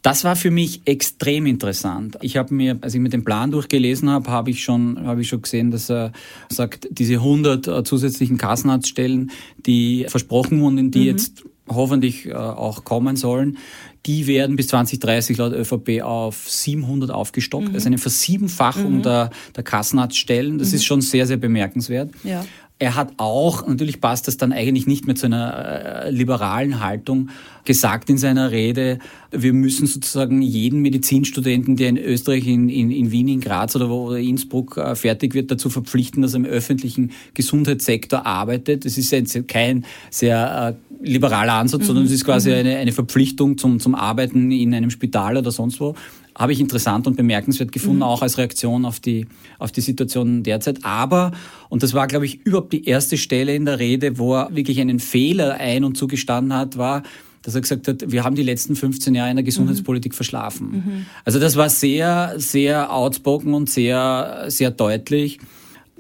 Das 0.03 0.25
war 0.25 0.37
für 0.37 0.51
mich 0.51 0.83
extrem 0.85 1.47
interessant. 1.47 2.19
Ich 2.21 2.37
habe 2.37 2.55
mir, 2.55 2.79
als 2.81 2.95
ich 2.95 3.01
mir 3.01 3.09
den 3.09 3.25
Plan 3.25 3.51
durchgelesen 3.51 4.11
habe, 4.11 4.31
habe 4.31 4.51
ich 4.51 4.63
schon, 4.63 5.07
habe 5.07 5.21
ich 5.21 5.29
schon 5.29 5.43
gesehen, 5.43 5.71
dass 5.71 5.91
er 5.91 6.13
sagt, 6.49 6.89
diese 6.91 7.15
100 7.15 7.69
äh, 7.69 7.85
zusätzlichen 7.85 8.39
Kassenarztstellen, 8.39 9.31
die 9.67 10.07
versprochen 10.09 10.61
wurden, 10.61 10.91
die 10.91 11.01
mhm. 11.01 11.07
jetzt 11.07 11.45
hoffentlich 11.69 12.27
äh, 12.27 12.35
auch 12.35 12.85
kommen 12.85 13.17
sollen, 13.17 13.59
die 14.07 14.27
werden 14.27 14.57
bis 14.57 14.69
2030 14.69 15.37
laut 15.37 15.53
ÖVP 15.53 16.03
auf 16.03 16.49
700 16.49 17.11
aufgestockt. 17.11 17.69
Mhm. 17.69 17.75
Also 17.75 17.87
eine 17.87 17.99
Versiebenfachung 17.99 18.99
mhm. 18.99 19.03
der, 19.03 19.31
der 19.55 19.63
Kassenarztstellen. 19.63 20.59
Das 20.59 20.71
mhm. 20.71 20.75
ist 20.75 20.85
schon 20.85 21.01
sehr, 21.01 21.27
sehr 21.27 21.37
bemerkenswert. 21.37 22.11
Ja. 22.25 22.45
Er 22.81 22.97
hat 22.97 23.13
auch, 23.19 23.67
natürlich 23.67 24.01
passt 24.01 24.27
das 24.27 24.39
dann 24.39 24.53
eigentlich 24.53 24.87
nicht 24.87 25.07
mehr 25.07 25.15
zu 25.15 25.27
einer 25.27 26.07
äh, 26.07 26.11
liberalen 26.11 26.81
Haltung, 26.81 27.29
gesagt 27.67 28.09
in 28.09 28.17
seiner 28.17 28.51
Rede, 28.51 28.99
wir 29.31 29.53
müssen 29.53 29.87
sozusagen 29.87 30.41
jeden 30.41 30.81
Medizinstudenten, 30.81 31.77
der 31.77 31.91
in 31.91 31.99
Österreich, 31.99 32.47
in, 32.47 32.71
in, 32.71 32.91
in 32.91 33.13
Wien, 33.13 33.29
in 33.29 33.41
Graz 33.43 33.77
oder, 33.77 33.91
wo, 33.91 34.07
oder 34.09 34.19
Innsbruck 34.19 34.79
äh, 34.79 34.95
fertig 34.95 35.35
wird, 35.35 35.51
dazu 35.51 35.69
verpflichten, 35.69 36.23
dass 36.23 36.33
er 36.33 36.39
im 36.39 36.47
öffentlichen 36.47 37.13
Gesundheitssektor 37.35 38.25
arbeitet. 38.25 38.87
Das 38.87 38.97
ist 38.97 39.11
jetzt 39.11 39.47
kein 39.47 39.85
sehr 40.09 40.75
äh, 41.01 41.07
liberaler 41.07 41.53
Ansatz, 41.53 41.83
mhm. 41.83 41.87
sondern 41.87 42.05
es 42.07 42.13
ist 42.13 42.25
quasi 42.25 42.49
mhm. 42.49 42.57
eine, 42.57 42.77
eine 42.77 42.93
Verpflichtung 42.93 43.59
zum, 43.59 43.79
zum 43.79 43.95
Arbeiten 43.95 44.51
in 44.51 44.75
einem 44.75 44.89
Spital 44.89 45.37
oder 45.37 45.51
sonst 45.51 45.81
wo 45.81 45.95
habe 46.35 46.53
ich 46.53 46.61
interessant 46.61 47.07
und 47.07 47.17
bemerkenswert 47.17 47.73
gefunden, 47.73 47.99
mhm. 47.99 48.03
auch 48.05 48.23
als 48.23 48.39
Reaktion 48.39 48.85
auf 48.85 49.01
die, 49.01 49.27
auf 49.59 49.73
die 49.73 49.81
Situation 49.81 50.43
derzeit. 50.43 50.85
Aber, 50.85 51.33
und 51.69 51.83
das 51.83 51.95
war, 51.95 52.07
glaube 52.07 52.27
ich, 52.27 52.45
überhaupt 52.45 52.73
die 52.73 52.85
erste 52.87 53.17
Stelle 53.17 53.55
in 53.55 53.65
der 53.65 53.79
Rede, 53.79 54.19
wo 54.19 54.35
er 54.35 54.55
wirklich 54.55 54.81
einen 54.81 55.01
Fehler 55.01 55.55
ein- 55.55 55.85
und 55.85 55.97
zugestanden 55.97 56.55
hat, 56.55 56.77
war, 56.77 57.03
dass 57.43 57.55
er 57.55 57.63
gesagt 57.63 57.89
hat, 57.89 58.11
wir 58.13 58.25
haben 58.25 58.37
die 58.37 58.43
letzten 58.43 58.77
15 58.77 59.15
Jahre 59.15 59.31
in 59.31 59.37
der 59.37 59.45
Gesundheitspolitik 59.45 60.13
mhm. 60.13 60.17
verschlafen. 60.17 60.71
Mhm. 60.71 61.07
Also 61.25 61.39
das 61.39 61.57
war 61.57 61.71
sehr, 61.71 62.35
sehr 62.37 62.93
outspoken 62.93 63.55
und 63.55 63.71
sehr, 63.71 64.45
sehr 64.49 64.71
deutlich 64.71 65.39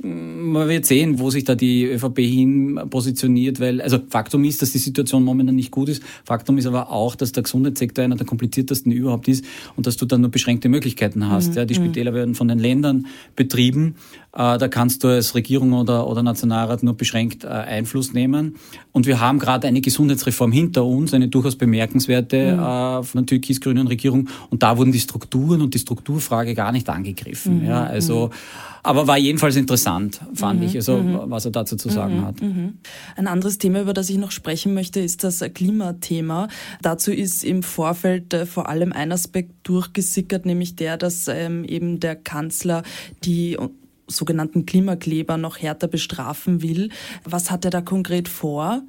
man 0.03 0.69
wird 0.69 0.87
sehen, 0.87 1.19
wo 1.19 1.31
sich 1.31 1.45
da 1.45 1.55
die 1.55 1.85
ÖVP 1.85 2.19
hin 2.21 2.81
positioniert, 2.89 3.61
weil, 3.61 3.83
also 3.83 3.99
Faktum 4.09 4.45
ist, 4.45 4.63
dass 4.63 4.73
die 4.73 4.79
Situation 4.79 5.25
momentan 5.25 5.57
nicht 5.57 5.71
gut 5.71 5.89
ist. 5.89 6.03
Faktum 6.25 6.57
ist 6.59 6.67
aber 6.67 6.91
auch, 6.91 7.15
dass 7.15 7.33
der 7.33 7.43
Gesundheitssektor 7.43 8.05
einer 8.05 8.17
der 8.17 8.27
kompliziertesten 8.27 8.93
überhaupt 8.93 9.29
ist 9.29 9.45
und 9.77 9.87
dass 9.87 9.97
du 9.97 10.07
dann 10.07 10.23
nur 10.23 10.31
beschränkte 10.31 10.69
Möglichkeiten 10.69 11.29
hast. 11.29 11.51
Mhm. 11.51 11.57
Ja, 11.57 11.65
die 11.67 11.79
mhm. 11.79 11.85
Spitäler 11.85 12.15
werden 12.15 12.35
von 12.35 12.49
den 12.49 12.59
Ländern 12.59 13.07
betrieben. 13.37 13.97
Äh, 14.33 14.59
da 14.59 14.69
kannst 14.69 15.03
du 15.03 15.09
als 15.09 15.35
Regierung 15.35 15.73
oder, 15.73 16.07
oder 16.07 16.23
Nationalrat 16.23 16.83
nur 16.83 16.97
beschränkt 16.97 17.45
äh, 17.45 17.49
Einfluss 17.49 18.13
nehmen. 18.13 18.57
Und 18.93 19.07
wir 19.07 19.21
haben 19.21 19.39
gerade 19.41 19.67
eine 19.67 19.81
Gesundheitsreform 19.81 20.53
hinter 20.53 20.85
uns, 20.85 21.13
eine 21.15 21.29
durchaus 21.29 21.57
bemerkenswerte 21.57 22.55
mhm. 22.55 22.61
äh, 22.61 23.03
von 23.03 23.21
der 23.21 23.27
türkis-grünen 23.27 23.89
Regierung. 23.89 24.29
Und 24.51 24.63
da 24.63 24.79
wurden 24.79 24.93
die 24.93 25.01
Strukturen 25.01 25.61
und 25.63 25.75
die 25.75 25.81
Strukturfrage 25.81 26.55
gar 26.55 26.71
nicht 26.71 26.89
angegriffen. 26.89 27.61
Mhm. 27.61 27.67
Ja, 27.67 27.85
also, 27.85 28.27
mhm. 28.27 28.33
aber 28.85 29.09
war 29.09 29.19
jedenfalls 29.19 29.57
interessant, 29.57 30.21
fand 30.35 30.61
mhm. 30.61 30.67
ich, 30.67 30.77
also 30.77 30.99
mhm. 30.99 31.23
was 31.25 31.45
er 31.45 31.51
dazu 31.51 31.77
zu 31.77 31.89
sagen 31.89 32.25
hat. 32.25 32.37
Ein 33.17 33.27
anderes 33.27 33.59
Thema, 33.59 33.81
über 33.81 33.95
das 33.95 34.09
ich 34.11 34.17
noch 34.17 34.31
sprechen 34.31 34.75
möchte, 34.75 35.01
ist 35.01 35.25
das 35.25 35.41
Klimathema. 35.55 36.49
Dazu 36.83 37.13
ist 37.13 37.43
im 37.43 37.63
Vorfeld 37.63 38.37
vor 38.47 38.69
allem 38.69 38.93
ein 38.93 39.11
Aspekt 39.11 39.53
durchgesickert, 39.65 40.47
nämlich 40.47 40.77
der, 40.77 40.97
dass 40.97 41.27
ähm, 41.29 41.65
eben 41.65 41.99
der 41.99 42.15
Kanzler 42.15 42.83
die 43.25 43.57
sogenannten 44.11 44.67
Klimakleber 44.67 45.37
noch 45.37 45.59
härter 45.59 45.89
bestrafen 45.89 46.63
will. 46.63 46.91
Was 47.25 47.51
hat 47.51 47.65
er 47.65 47.71
da 47.71 47.81
konkret 47.81 48.29
vor? 48.29 48.83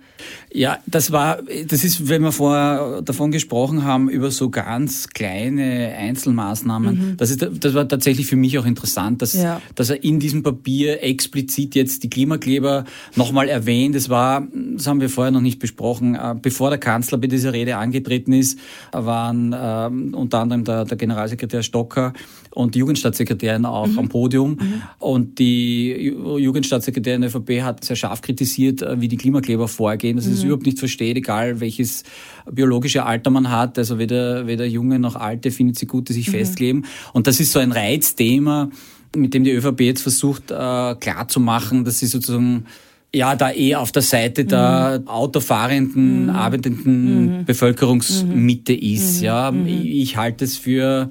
Ja, 0.52 0.80
das 0.86 1.12
war, 1.12 1.40
das 1.68 1.84
ist, 1.84 2.10
wenn 2.10 2.24
wir 2.24 2.32
vorher 2.32 3.02
davon 3.02 3.32
gesprochen 3.32 3.84
haben, 3.84 4.10
über 4.10 4.32
so 4.32 4.50
ganz 4.50 5.10
kleine 5.10 5.96
Einzelmaßnahmen. 5.98 7.12
Mhm. 7.12 7.18
Das, 7.18 7.30
ist, 7.30 7.48
das 7.60 7.74
war 7.74 7.88
tatsächlich 7.88 8.28
für 8.28 8.36
mich 8.36 8.58
auch 8.60 8.66
interessant, 8.66 9.22
dass, 9.22 9.34
ja. 9.34 9.62
dass 9.76 9.90
er 9.90 10.04
in 10.04 10.20
diesem 10.20 10.44
Papier 10.44 11.04
explizit 11.04 11.76
jetzt 11.76 12.04
die 12.04 12.10
Klimakleber 12.10 12.86
nochmal 13.16 13.50
erwähnt. 13.50 13.96
Das 13.96 14.10
war, 14.10 14.48
das 14.76 14.88
haben 14.88 15.02
wir 15.02 15.10
vorher 15.10 15.32
noch 15.32 15.42
nicht 15.42 15.60
besprochen, 15.60 16.16
äh, 16.16 16.36
bevor 16.40 16.70
der 16.70 16.80
Kanzler 16.80 17.18
bei 17.18 17.28
dieser 17.28 17.54
Rede 17.54 17.78
angetreten 17.78 18.34
ist, 18.34 18.60
waren 18.92 19.54
äh, 19.54 20.16
unter 20.16 20.40
anderem 20.40 20.64
der, 20.64 20.86
der 20.86 20.98
Generalsekretär 20.98 21.64
Stocker 21.64 22.14
und 22.54 22.76
die 22.76 22.80
Jugendstaatssekretärin 22.80 23.66
auch 23.66 23.88
mhm. 23.88 24.00
am 24.00 24.10
Podium. 24.10 24.52
Mhm. 24.52 24.82
Und 25.00 25.40
die 25.40 26.14
Jugendstaatssekretärin 26.38 27.22
der 27.22 27.30
ÖVP 27.30 27.62
hat 27.62 27.84
sehr 27.84 27.96
scharf 27.96 28.22
kritisiert, 28.22 28.82
äh, 28.82 29.00
wie 29.00 29.08
die 29.08 29.18
Klimakleber 29.18 29.68
vorgehen, 29.68 30.18
dass 30.18 30.26
sie 30.26 30.34
es 30.34 30.44
überhaupt 30.44 30.66
nicht 30.66 30.80
versteht, 30.80 31.18
egal 31.18 31.60
welches 31.60 32.04
biologische 32.52 33.06
Alter 33.06 33.30
man 33.30 33.50
hat. 33.50 33.78
Also 33.78 34.00
weder, 34.00 34.48
weder 34.48 34.66
Junge 34.66 35.00
noch 35.00 35.16
Alte 35.16 35.52
findet 35.52 35.78
sie 35.78 35.88
gut, 35.88 36.10
die 36.10 36.14
sich 36.14 36.28
mhm. 36.28 36.32
festkleben. 36.32 36.86
Und 37.14 37.28
das 37.28 37.40
ist 37.40 37.52
so 37.54 37.60
ein 37.60 37.72
Reizthema, 37.72 38.70
mit 39.16 39.34
dem 39.34 39.44
die 39.44 39.52
ÖVP 39.52 39.82
jetzt 39.82 40.02
versucht 40.02 40.52
äh, 40.52 40.96
klarzumachen, 40.96 41.86
dass 41.86 42.00
sie 42.00 42.08
sozusagen 42.08 42.66
ja 43.14 43.36
da 43.36 43.52
eh 43.52 43.76
auf 43.76 43.92
der 43.92 44.02
Seite 44.02 44.46
der 44.46 45.02
mhm. 45.02 45.08
autofahrenden, 45.08 46.24
mhm. 46.24 46.30
arbeitenden 46.30 47.40
mhm. 47.40 47.46
Bevölkerungsmitte 47.46 48.74
ist. 48.74 49.20
Mhm. 49.20 49.24
Ja, 49.24 49.52
mhm. 49.52 49.68
ich, 49.68 49.86
ich 49.86 50.18
halte 50.18 50.46
es 50.46 50.58
für 50.58 51.10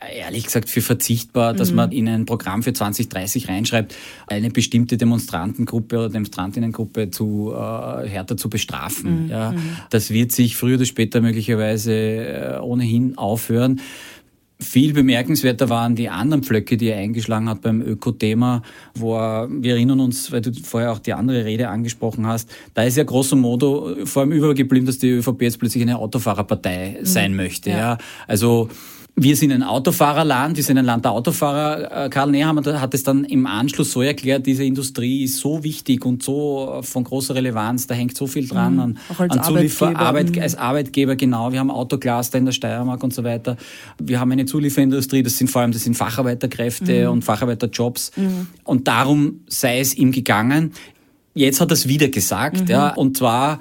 ehrlich 0.00 0.44
gesagt 0.44 0.68
für 0.68 0.82
verzichtbar, 0.82 1.54
dass 1.54 1.70
mhm. 1.70 1.76
man 1.76 1.92
in 1.92 2.08
ein 2.08 2.26
Programm 2.26 2.62
für 2.62 2.72
2030 2.72 3.48
reinschreibt, 3.48 3.94
eine 4.26 4.50
bestimmte 4.50 4.96
Demonstrantengruppe 4.96 5.96
oder 5.96 6.08
Demonstrantinnengruppe 6.10 7.10
zu 7.10 7.52
äh, 7.52 8.08
härter 8.08 8.36
zu 8.36 8.50
bestrafen. 8.50 9.24
Mhm. 9.24 9.30
Ja, 9.30 9.54
das 9.90 10.10
wird 10.10 10.32
sich 10.32 10.56
früher 10.56 10.76
oder 10.76 10.84
später 10.84 11.20
möglicherweise 11.20 11.92
äh, 11.92 12.58
ohnehin 12.60 13.16
aufhören. 13.16 13.80
Viel 14.58 14.94
bemerkenswerter 14.94 15.68
waren 15.68 15.96
die 15.96 16.08
anderen 16.08 16.42
Pflöcke, 16.42 16.78
die 16.78 16.86
er 16.86 16.96
eingeschlagen 16.96 17.46
hat 17.50 17.60
beim 17.60 17.82
Öko-Thema, 17.82 18.62
wo 18.94 19.14
er, 19.14 19.48
wir 19.50 19.74
erinnern 19.74 20.00
uns, 20.00 20.32
weil 20.32 20.40
du 20.40 20.50
vorher 20.54 20.92
auch 20.92 20.98
die 20.98 21.12
andere 21.12 21.44
Rede 21.44 21.68
angesprochen 21.68 22.26
hast, 22.26 22.50
da 22.72 22.84
ist 22.84 22.96
ja 22.96 23.04
grosso 23.04 23.36
modo 23.36 23.94
vor 24.04 24.22
allem 24.22 24.32
übergeblieben, 24.32 24.86
dass 24.86 24.96
die 24.96 25.10
ÖVP 25.10 25.42
jetzt 25.42 25.58
plötzlich 25.58 25.82
eine 25.82 25.98
Autofahrerpartei 25.98 27.00
sein 27.02 27.32
mhm. 27.32 27.36
möchte. 27.36 27.68
Ja. 27.68 27.76
ja. 27.76 27.98
Also 28.26 28.70
wir 29.18 29.34
sind 29.34 29.50
ein 29.50 29.62
Autofahrerland, 29.62 30.58
wir 30.58 30.62
sind 30.62 30.76
ein 30.76 30.84
Land 30.84 31.06
der 31.06 31.12
Autofahrer. 31.12 32.04
Äh, 32.04 32.08
Karl 32.10 32.30
Nehammer 32.30 32.80
hat 32.82 32.92
es 32.92 33.02
dann 33.02 33.24
im 33.24 33.46
Anschluss 33.46 33.92
so 33.92 34.02
erklärt, 34.02 34.44
diese 34.44 34.62
Industrie 34.62 35.24
ist 35.24 35.38
so 35.38 35.64
wichtig 35.64 36.04
und 36.04 36.22
so 36.22 36.80
von 36.82 37.02
großer 37.02 37.34
Relevanz, 37.34 37.86
da 37.86 37.94
hängt 37.94 38.14
so 38.14 38.26
viel 38.26 38.46
dran 38.46 38.74
mhm. 38.74 38.80
an, 38.80 38.98
an 39.16 39.42
Zuliefer, 39.42 39.96
Arbeit, 39.96 40.36
mhm. 40.36 40.42
als 40.42 40.54
Arbeitgeber, 40.54 41.16
genau. 41.16 41.50
Wir 41.50 41.60
haben 41.60 41.70
Autocluster 41.70 42.36
in 42.36 42.44
der 42.44 42.52
Steiermark 42.52 43.02
und 43.02 43.14
so 43.14 43.24
weiter. 43.24 43.56
Wir 43.98 44.20
haben 44.20 44.30
eine 44.32 44.44
Zulieferindustrie, 44.44 45.22
das 45.22 45.38
sind 45.38 45.50
vor 45.50 45.62
allem, 45.62 45.72
das 45.72 45.84
sind 45.84 45.96
Facharbeiterkräfte 45.96 47.06
mhm. 47.06 47.12
und 47.12 47.24
Facharbeiterjobs. 47.24 48.12
Mhm. 48.16 48.48
Und 48.64 48.86
darum 48.86 49.40
sei 49.48 49.80
es 49.80 49.94
ihm 49.94 50.12
gegangen. 50.12 50.72
Jetzt 51.32 51.60
hat 51.60 51.70
er 51.70 51.74
es 51.74 51.88
wieder 51.88 52.08
gesagt, 52.08 52.62
mhm. 52.62 52.66
ja, 52.66 52.94
und 52.94 53.16
zwar 53.16 53.60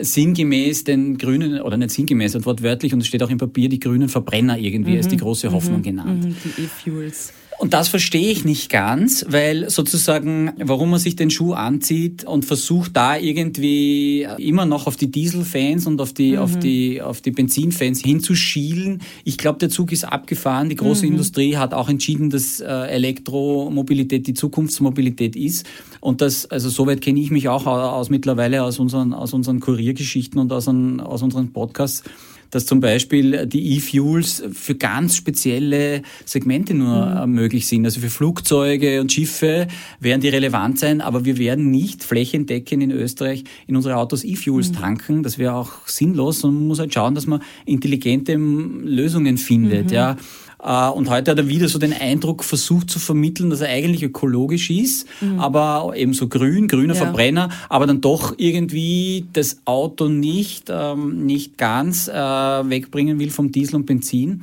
sinngemäß 0.00 0.84
den 0.84 1.16
Grünen, 1.18 1.60
oder 1.60 1.76
nicht 1.76 1.90
sinngemäß, 1.90 2.44
wortwörtlich, 2.44 2.92
und 2.92 3.00
es 3.00 3.06
steht 3.06 3.22
auch 3.22 3.30
im 3.30 3.38
Papier, 3.38 3.68
die 3.68 3.80
grünen 3.80 4.08
Verbrenner 4.08 4.58
irgendwie 4.58 4.92
mhm. 4.92 4.96
als 4.98 5.08
die 5.08 5.16
große 5.16 5.50
Hoffnung 5.52 5.78
mhm. 5.78 5.84
genannt. 5.84 6.24
Mhm. 6.24 6.36
Die 6.44 6.62
E-Fuels. 6.62 7.32
Und 7.58 7.72
das 7.72 7.88
verstehe 7.88 8.30
ich 8.30 8.44
nicht 8.44 8.70
ganz, 8.70 9.24
weil 9.28 9.70
sozusagen, 9.70 10.52
warum 10.62 10.90
man 10.90 11.00
sich 11.00 11.16
den 11.16 11.30
Schuh 11.30 11.54
anzieht 11.54 12.24
und 12.24 12.44
versucht 12.44 12.94
da 12.94 13.16
irgendwie 13.16 14.26
immer 14.38 14.66
noch 14.66 14.86
auf 14.86 14.96
die 14.96 15.10
Dieselfans 15.10 15.86
und 15.86 16.00
auf 16.00 16.12
die, 16.12 16.32
mhm. 16.32 16.38
auf 16.38 16.58
die, 16.58 17.00
auf 17.00 17.22
die 17.22 17.30
Benzinfans 17.30 18.00
hinzuschielen. 18.00 19.00
Ich 19.24 19.38
glaube, 19.38 19.58
der 19.58 19.70
Zug 19.70 19.92
ist 19.92 20.04
abgefahren. 20.04 20.68
Die 20.68 20.76
große 20.76 21.06
mhm. 21.06 21.12
Industrie 21.12 21.56
hat 21.56 21.72
auch 21.72 21.88
entschieden, 21.88 22.28
dass 22.28 22.60
äh, 22.60 22.66
Elektromobilität 22.66 24.26
die 24.26 24.34
Zukunftsmobilität 24.34 25.34
ist. 25.34 25.66
Und 26.00 26.20
das, 26.20 26.46
also 26.46 26.68
soweit 26.68 27.00
kenne 27.00 27.20
ich 27.20 27.30
mich 27.30 27.48
auch 27.48 27.66
aus 27.66 28.10
mittlerweile 28.10 28.64
aus 28.64 28.78
unseren, 28.78 29.14
aus 29.14 29.32
unseren 29.32 29.60
Kuriergeschichten 29.60 30.38
und 30.38 30.52
aus, 30.52 30.68
aus 30.68 31.22
unseren 31.22 31.52
Podcasts 31.52 32.02
dass 32.50 32.66
zum 32.66 32.80
Beispiel 32.80 33.46
die 33.46 33.76
E-Fuels 33.76 34.42
für 34.52 34.74
ganz 34.74 35.16
spezielle 35.16 36.02
Segmente 36.24 36.74
nur 36.74 37.06
mhm. 37.06 37.16
Äh, 37.16 37.26
möglich 37.26 37.66
sind. 37.66 37.84
Also 37.84 38.00
für 38.00 38.10
Flugzeuge 38.10 39.00
und 39.00 39.12
Schiffe 39.12 39.68
werden 40.00 40.20
die 40.20 40.28
relevant 40.28 40.78
sein, 40.78 41.00
aber 41.00 41.24
wir 41.24 41.38
werden 41.38 41.70
nicht 41.70 42.04
flächendeckend 42.04 42.82
in 42.82 42.90
Österreich 42.90 43.44
in 43.66 43.76
unsere 43.76 43.96
Autos 43.96 44.24
E-Fuels 44.24 44.70
mhm. 44.70 44.74
tanken. 44.74 45.22
Das 45.22 45.38
wäre 45.38 45.54
auch 45.54 45.86
sinnlos 45.86 46.44
und 46.44 46.54
man 46.54 46.66
muss 46.68 46.78
halt 46.78 46.92
schauen, 46.92 47.14
dass 47.14 47.26
man 47.26 47.42
intelligente 47.64 48.34
Lösungen 48.34 49.38
findet. 49.38 49.86
Mhm. 49.86 49.92
Ja. 49.92 50.16
Äh, 50.66 50.90
und 50.90 51.08
heute 51.08 51.30
hat 51.30 51.38
er 51.38 51.48
wieder 51.48 51.68
so 51.68 51.78
den 51.78 51.92
Eindruck 51.92 52.42
versucht 52.42 52.90
zu 52.90 52.98
vermitteln, 52.98 53.50
dass 53.50 53.60
er 53.60 53.68
eigentlich 53.68 54.02
ökologisch 54.02 54.68
ist, 54.70 55.06
mhm. 55.20 55.38
aber 55.38 55.94
eben 55.96 56.12
so 56.12 56.28
grün, 56.28 56.66
grüner 56.66 56.94
ja. 56.94 57.04
Verbrenner, 57.04 57.50
aber 57.68 57.86
dann 57.86 58.00
doch 58.00 58.34
irgendwie 58.36 59.26
das 59.32 59.58
Auto 59.64 60.08
nicht, 60.08 60.64
ähm, 60.68 61.24
nicht 61.24 61.56
ganz 61.56 62.08
äh, 62.08 62.12
wegbringen 62.12 63.18
will 63.20 63.30
vom 63.30 63.52
Diesel 63.52 63.76
und 63.76 63.86
Benzin. 63.86 64.42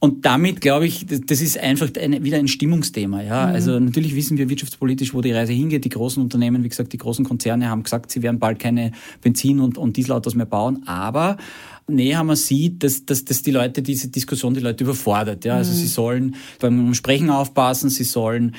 Und 0.00 0.26
damit 0.26 0.60
glaube 0.60 0.84
ich, 0.84 1.06
das 1.06 1.40
ist 1.40 1.56
einfach 1.56 1.88
eine, 1.98 2.22
wieder 2.22 2.36
ein 2.36 2.46
Stimmungsthema. 2.46 3.22
Ja, 3.22 3.46
mhm. 3.46 3.54
also 3.54 3.80
natürlich 3.80 4.14
wissen 4.14 4.36
wir 4.36 4.50
wirtschaftspolitisch, 4.50 5.14
wo 5.14 5.22
die 5.22 5.32
Reise 5.32 5.54
hingeht. 5.54 5.86
Die 5.86 5.88
großen 5.88 6.22
Unternehmen, 6.22 6.62
wie 6.62 6.68
gesagt, 6.68 6.92
die 6.92 6.98
großen 6.98 7.24
Konzerne 7.24 7.70
haben 7.70 7.84
gesagt, 7.84 8.10
sie 8.10 8.22
werden 8.22 8.38
bald 8.38 8.58
keine 8.58 8.92
Benzin- 9.22 9.60
und, 9.60 9.78
und 9.78 9.96
Dieselautos 9.96 10.34
mehr 10.34 10.44
bauen. 10.44 10.82
Aber 10.84 11.38
Nehammer 11.86 12.36
sieht, 12.36 12.82
dass, 12.82 13.04
dass, 13.04 13.24
dass 13.24 13.42
die 13.42 13.50
Leute 13.50 13.82
diese 13.82 14.08
Diskussion 14.08 14.54
die 14.54 14.60
Leute 14.60 14.84
überfordert. 14.84 15.44
Ja? 15.44 15.56
Also 15.56 15.72
mhm. 15.72 15.76
sie 15.76 15.86
sollen 15.86 16.36
beim 16.60 16.94
Sprechen 16.94 17.30
aufpassen, 17.30 17.90
sie 17.90 18.04
sollen 18.04 18.54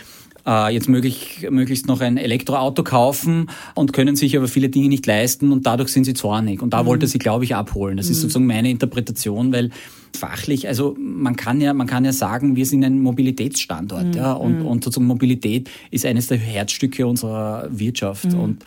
äh, 0.45 0.73
jetzt 0.73 0.87
möglich, 0.87 1.47
möglichst 1.49 1.87
noch 1.87 2.01
ein 2.01 2.17
Elektroauto 2.17 2.83
kaufen 2.83 3.49
und 3.73 3.93
können 3.93 4.15
sich 4.15 4.37
aber 4.37 4.47
viele 4.47 4.69
Dinge 4.69 4.89
nicht 4.89 5.05
leisten 5.05 5.51
und 5.51 5.65
dadurch 5.65 5.89
sind 5.89 6.03
sie 6.03 6.13
zornig. 6.13 6.61
Und 6.61 6.73
da 6.73 6.83
mhm. 6.83 6.87
wollte 6.87 7.07
sie, 7.07 7.17
glaube 7.17 7.45
ich, 7.45 7.55
abholen. 7.55 7.97
Das 7.97 8.07
mhm. 8.07 8.11
ist 8.11 8.21
sozusagen 8.21 8.45
meine 8.45 8.69
Interpretation, 8.69 9.51
weil 9.51 9.71
fachlich, 10.15 10.67
also 10.67 10.95
man 10.99 11.35
kann 11.35 11.61
ja, 11.61 11.73
man 11.73 11.87
kann 11.87 12.05
ja 12.05 12.13
sagen, 12.13 12.55
wir 12.55 12.65
sind 12.65 12.83
ein 12.83 12.99
Mobilitätsstandort, 13.01 14.07
mhm. 14.07 14.13
ja, 14.13 14.33
und, 14.33 14.59
mhm. 14.59 14.65
und 14.65 14.83
sozusagen 14.83 15.07
Mobilität 15.07 15.69
ist 15.91 16.05
eines 16.05 16.27
der 16.27 16.37
Herzstücke 16.37 17.05
unserer 17.05 17.67
Wirtschaft 17.69 18.31
mhm. 18.31 18.39
und 18.39 18.65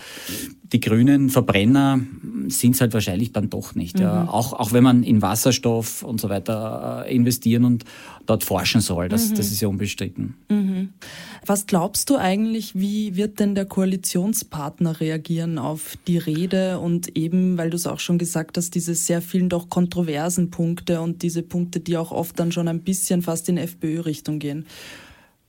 die 0.73 0.81
grünen 0.81 1.31
Verbrenner 1.31 2.01
sind 2.49 2.75
es 2.75 2.81
halt 2.81 2.93
wahrscheinlich 2.93 3.33
dann 3.33 3.49
doch 3.49 3.75
nicht. 3.75 3.97
Mhm. 3.97 4.03
Ja. 4.03 4.29
Auch, 4.29 4.53
auch 4.53 4.73
wenn 4.73 4.85
man 4.85 5.03
in 5.03 5.23
Wasserstoff 5.23 6.03
und 6.03 6.21
so 6.21 6.29
weiter 6.29 7.05
äh, 7.07 7.15
investieren 7.15 7.65
und 7.65 7.85
dort 8.27 8.45
forschen 8.45 8.81
soll, 8.81 9.09
das, 9.09 9.31
mhm. 9.31 9.35
das 9.37 9.51
ist 9.51 9.61
ja 9.61 9.69
unbestritten. 9.69 10.35
Mhm. 10.49 10.91
Was 11.47 11.67
glaubst 11.67 12.11
du 12.11 12.17
eigentlich, 12.17 12.75
wie 12.75 13.17
wird 13.17 13.41
denn 13.41 13.55
der 13.55 13.65
Koalitionspartner 13.65 15.01
reagieren 15.01 15.59
auf 15.59 15.97
die 16.07 16.19
Rede 16.19 16.79
und 16.79 17.17
eben, 17.17 17.57
weil 17.57 17.71
du 17.71 17.77
es 17.77 17.87
auch 17.87 18.01
schon 18.01 18.19
gesagt 18.19 18.59
hast, 18.59 18.75
diese 18.75 18.95
sehr 18.95 19.23
vielen 19.23 19.49
doch 19.49 19.71
kontroversen 19.71 20.51
Punkte 20.51 21.01
und 21.01 21.23
diese 21.23 21.38
Punkte, 21.43 21.81
die 21.81 21.97
auch 21.97 22.13
oft 22.13 22.39
dann 22.39 22.53
schon 22.53 22.69
ein 22.69 22.81
bisschen 22.81 23.23
fast 23.23 23.49
in 23.49 23.57
FPÖ-Richtung 23.57 24.39
gehen? 24.39 24.67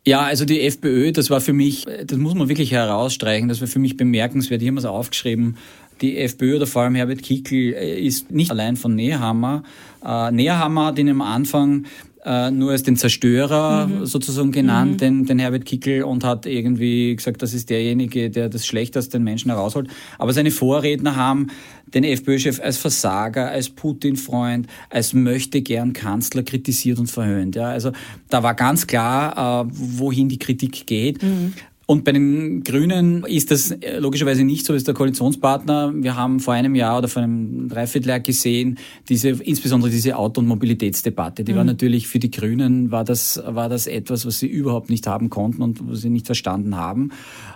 Ja, 0.06 0.22
also 0.22 0.46
die 0.46 0.62
FPÖ, 0.62 1.12
das 1.12 1.30
war 1.30 1.42
für 1.42 1.54
mich, 1.54 1.86
das 2.06 2.18
muss 2.18 2.34
man 2.34 2.50
wirklich 2.50 2.72
herausstreichen, 2.72 3.50
das 3.50 3.62
war 3.62 3.68
für 3.68 3.80
mich 3.80 3.98
bemerkenswert. 3.98 4.62
Ich 4.62 4.68
habe 4.68 4.76
mir 4.76 4.80
es 4.80 4.86
aufgeschrieben. 4.86 5.58
Die 6.02 6.18
FPÖ 6.18 6.56
oder 6.56 6.68
vor 6.68 6.84
allem 6.84 6.96
Herbert 6.96 7.22
Kickl 7.22 7.74
äh, 7.74 8.00
ist 8.00 8.32
nicht 8.32 8.50
allein 8.50 8.78
von 8.78 8.96
Nehammer. 8.96 9.64
Äh, 10.04 10.32
Nehammer 10.32 10.86
hat 10.86 11.00
ihn 11.00 11.10
am 11.10 11.22
Anfang 11.22 11.86
äh, 12.30 12.52
nur 12.52 12.70
als 12.72 12.84
den 12.84 12.96
Zerstörer 12.96 13.88
mhm. 13.88 14.06
sozusagen 14.06 14.52
genannt, 14.52 14.92
mhm. 14.94 14.98
den, 14.98 15.26
den 15.26 15.40
Herbert 15.40 15.66
Kickel, 15.66 16.04
und 16.04 16.24
hat 16.24 16.46
irgendwie 16.46 17.16
gesagt, 17.16 17.42
das 17.42 17.56
ist 17.56 17.72
derjenige, 17.72 18.30
der 18.30 18.50
das 18.50 18.68
Schlechteste 18.68 19.18
den 19.18 19.24
Menschen 19.24 19.50
herausholt. 19.50 19.90
Aber 20.20 20.32
seine 20.32 20.52
Vorredner 20.52 21.16
haben 21.16 21.48
den 21.88 22.04
FPÖ-Chef 22.04 22.60
als 22.62 22.78
Versager, 22.78 23.50
als 23.50 23.72
Putin-Freund, 23.72 24.68
als 24.92 25.14
möchte 25.14 25.64
gern 25.64 25.94
Kanzler 25.94 26.44
kritisiert 26.44 27.00
und 27.00 27.08
verhöhnt. 27.08 27.56
Ja, 27.56 27.70
also 27.70 27.94
da 28.30 28.44
war 28.44 28.54
ganz 28.54 28.86
klar, 28.86 29.66
äh, 29.66 29.72
wohin 29.72 30.30
die 30.30 30.38
Kritik 30.38 30.86
geht. 30.86 31.24
Mhm. 31.24 31.54
Und 31.90 32.04
bei 32.04 32.12
den 32.12 32.64
Grünen 32.64 33.24
ist 33.26 33.50
das 33.50 33.72
äh, 33.72 33.98
logischerweise 33.98 34.44
nicht 34.44 34.64
so, 34.64 34.76
ist 34.76 34.88
der 34.88 34.94
Koalitionspartner. 34.94 35.92
Wir 35.96 36.16
haben 36.16 36.40
vor 36.40 36.54
einem 36.54 36.76
Jahr 36.76 37.00
oder 37.00 37.08
vor 37.08 37.24
einem 37.24 37.68
Dreivierteljahr 37.68 38.20
gesehen, 38.20 38.78
diese, 39.10 39.30
insbesondere 39.30 39.90
diese 39.90 40.16
Auto- 40.16 40.40
und 40.40 40.46
Mobilitätsdebatte. 40.46 41.44
Die 41.44 41.54
mhm. 41.54 41.58
war 41.58 41.64
natürlich 41.64 42.08
für 42.08 42.20
die 42.20 42.30
Grünen, 42.30 42.92
war 42.92 43.04
das, 43.04 43.42
war 43.44 43.70
das 43.70 43.88
etwas, 43.88 44.28
was 44.28 44.38
sie 44.38 44.46
überhaupt 44.46 44.92
nicht 44.92 45.08
haben 45.08 45.32
konnten 45.32 45.64
und 45.64 45.80
was 45.90 46.02
sie 46.02 46.12
nicht 46.12 46.28
verstanden 46.28 46.76
haben. 46.76 47.10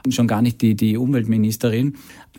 Schon 0.10 0.26
gar 0.26 0.42
nicht 0.42 0.64
die, 0.64 0.74
die 0.74 0.98
Umweltministerin. 0.98 1.94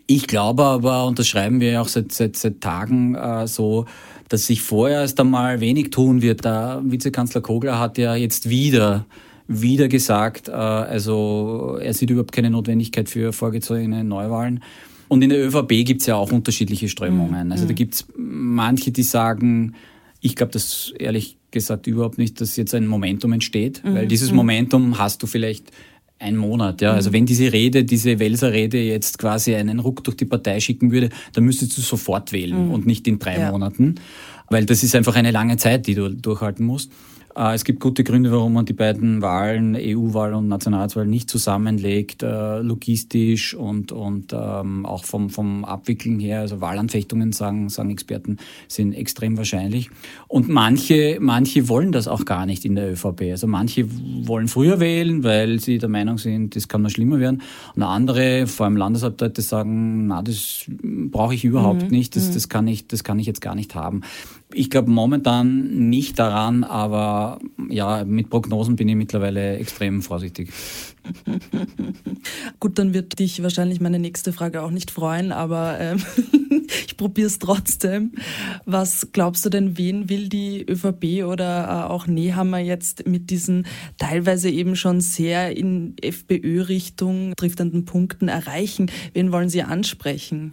Ich 0.08 0.26
glaube 0.26 0.64
aber, 0.64 1.06
und 1.06 1.20
das 1.20 1.28
schreiben 1.28 1.60
wir 1.60 1.70
ja 1.70 1.80
auch 1.80 1.86
seit, 1.86 2.10
seit, 2.10 2.34
seit 2.34 2.60
Tagen 2.60 3.14
äh, 3.14 3.46
so, 3.46 3.84
dass 4.28 4.48
sich 4.48 4.62
vorerst 4.62 5.20
einmal 5.20 5.60
wenig 5.60 5.90
tun 5.90 6.22
wird. 6.22 6.44
Der 6.44 6.82
Vizekanzler 6.84 7.40
Kogler 7.40 7.78
hat 7.78 7.98
ja 7.98 8.16
jetzt 8.16 8.48
wieder 8.48 9.06
wieder 9.46 9.88
gesagt, 9.88 10.48
äh, 10.48 10.52
also 10.52 11.78
er 11.80 11.94
sieht 11.94 12.10
überhaupt 12.10 12.32
keine 12.32 12.50
Notwendigkeit 12.50 13.08
für 13.08 13.32
vorgezogene 13.32 14.04
Neuwahlen. 14.04 14.60
Und 15.08 15.22
in 15.22 15.30
der 15.30 15.46
ÖVP 15.46 15.84
gibt 15.84 16.00
es 16.00 16.06
ja 16.06 16.16
auch 16.16 16.32
unterschiedliche 16.32 16.88
Strömungen. 16.88 17.52
Also 17.52 17.64
da 17.64 17.72
mhm. 17.72 17.76
gibt 17.76 17.94
es 17.94 18.06
manche, 18.16 18.90
die 18.90 19.02
sagen, 19.02 19.74
ich 20.20 20.34
glaube 20.34 20.52
das 20.52 20.92
ehrlich 20.98 21.36
gesagt 21.50 21.86
überhaupt 21.86 22.18
nicht, 22.18 22.40
dass 22.40 22.56
jetzt 22.56 22.74
ein 22.74 22.86
Momentum 22.86 23.32
entsteht, 23.32 23.82
mhm. 23.84 23.94
weil 23.94 24.08
dieses 24.08 24.30
mhm. 24.30 24.36
Momentum 24.36 24.98
hast 24.98 25.22
du 25.22 25.26
vielleicht 25.26 25.70
einen 26.18 26.36
Monat, 26.36 26.80
ja. 26.80 26.92
Also 26.92 27.12
wenn 27.12 27.26
diese 27.26 27.52
Rede, 27.52 27.84
diese 27.84 28.18
Welser 28.18 28.52
Rede 28.52 28.78
jetzt 28.78 29.18
quasi 29.18 29.54
einen 29.54 29.80
Ruck 29.80 30.04
durch 30.04 30.16
die 30.16 30.24
Partei 30.24 30.60
schicken 30.60 30.90
würde, 30.90 31.10
dann 31.32 31.44
müsstest 31.44 31.76
du 31.76 31.82
sofort 31.82 32.32
wählen 32.32 32.66
mhm. 32.66 32.70
und 32.72 32.86
nicht 32.86 33.06
in 33.06 33.18
drei 33.18 33.38
ja. 33.38 33.50
Monaten, 33.50 33.96
weil 34.48 34.64
das 34.64 34.82
ist 34.82 34.94
einfach 34.94 35.16
eine 35.16 35.32
lange 35.32 35.56
Zeit, 35.56 35.86
die 35.86 35.94
du 35.94 36.08
durchhalten 36.08 36.64
musst. 36.64 36.92
Äh, 37.36 37.54
es 37.54 37.64
gibt 37.64 37.80
gute 37.80 38.04
Gründe, 38.04 38.30
warum 38.30 38.52
man 38.52 38.64
die 38.64 38.72
beiden 38.72 39.20
Wahlen, 39.22 39.76
EU-Wahl 39.76 40.34
und 40.34 40.48
Nationalratswahl, 40.48 41.06
nicht 41.06 41.28
zusammenlegt, 41.28 42.22
äh, 42.22 42.60
logistisch 42.60 43.54
und, 43.54 43.92
und 43.92 44.32
ähm, 44.32 44.86
auch 44.86 45.04
vom, 45.04 45.30
vom 45.30 45.64
Abwickeln 45.64 46.20
her. 46.20 46.40
Also 46.40 46.60
Wahlanfechtungen, 46.60 47.32
sagen, 47.32 47.68
sagen 47.68 47.90
Experten, 47.90 48.38
sind 48.68 48.92
extrem 48.92 49.36
wahrscheinlich. 49.36 49.90
Und 50.28 50.48
manche, 50.48 51.18
manche 51.20 51.68
wollen 51.68 51.92
das 51.92 52.08
auch 52.08 52.24
gar 52.24 52.46
nicht 52.46 52.64
in 52.64 52.76
der 52.76 52.92
ÖVP. 52.92 53.22
Also 53.30 53.46
manche 53.46 53.86
wollen 54.26 54.48
früher 54.48 54.80
wählen, 54.80 55.24
weil 55.24 55.60
sie 55.60 55.78
der 55.78 55.88
Meinung 55.88 56.18
sind, 56.18 56.54
das 56.54 56.68
kann 56.68 56.82
noch 56.82 56.90
schlimmer 56.90 57.18
werden. 57.18 57.42
Und 57.74 57.82
andere, 57.82 58.46
vor 58.46 58.66
allem 58.66 58.76
Landeshauptleute, 58.76 59.42
sagen, 59.42 60.06
na, 60.06 60.22
das 60.22 60.66
brauche 60.70 61.34
ich 61.34 61.44
überhaupt 61.44 61.82
mhm. 61.82 61.88
nicht, 61.88 62.14
das, 62.16 62.28
mhm. 62.28 62.34
das, 62.34 62.48
kann 62.48 62.68
ich, 62.68 62.86
das 62.86 63.02
kann 63.02 63.18
ich 63.18 63.26
jetzt 63.26 63.40
gar 63.40 63.54
nicht 63.54 63.74
haben. 63.74 64.02
Ich 64.54 64.70
glaube 64.70 64.90
momentan 64.90 65.88
nicht 65.88 66.18
daran, 66.18 66.62
aber 66.62 67.40
ja, 67.68 68.04
mit 68.04 68.30
Prognosen 68.30 68.76
bin 68.76 68.88
ich 68.88 68.94
mittlerweile 68.94 69.56
extrem 69.56 70.00
vorsichtig. 70.00 70.52
Gut, 72.60 72.78
dann 72.78 72.94
wird 72.94 73.18
dich 73.18 73.42
wahrscheinlich 73.42 73.80
meine 73.80 73.98
nächste 73.98 74.32
Frage 74.32 74.62
auch 74.62 74.70
nicht 74.70 74.90
freuen, 74.90 75.32
aber 75.32 75.78
ähm, 75.80 76.02
ich 76.86 76.96
probiere 76.96 77.26
es 77.26 77.38
trotzdem. 77.38 78.12
Was 78.64 79.08
glaubst 79.12 79.44
du 79.44 79.50
denn, 79.50 79.76
wen 79.76 80.08
will 80.08 80.28
die 80.28 80.64
ÖVP 80.64 81.24
oder 81.24 81.64
äh, 81.64 81.90
auch 81.90 82.06
Nehammer 82.06 82.58
jetzt 82.58 83.06
mit 83.06 83.30
diesen 83.30 83.66
teilweise 83.98 84.50
eben 84.50 84.76
schon 84.76 85.00
sehr 85.00 85.56
in 85.56 85.94
FPÖ-Richtung 86.00 87.34
driftenden 87.36 87.84
Punkten 87.84 88.28
erreichen? 88.28 88.90
Wen 89.12 89.32
wollen 89.32 89.48
sie 89.48 89.62
ansprechen? 89.62 90.52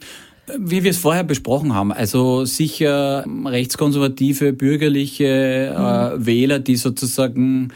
Wie 0.59 0.83
wir 0.83 0.91
es 0.91 0.97
vorher 0.97 1.23
besprochen 1.23 1.73
haben, 1.73 1.91
also 1.91 2.45
sicher 2.45 3.25
rechtskonservative, 3.45 4.53
bürgerliche 4.53 5.25
äh, 5.75 6.15
mhm. 6.15 6.25
Wähler, 6.25 6.59
die 6.59 6.75
sozusagen 6.75 7.69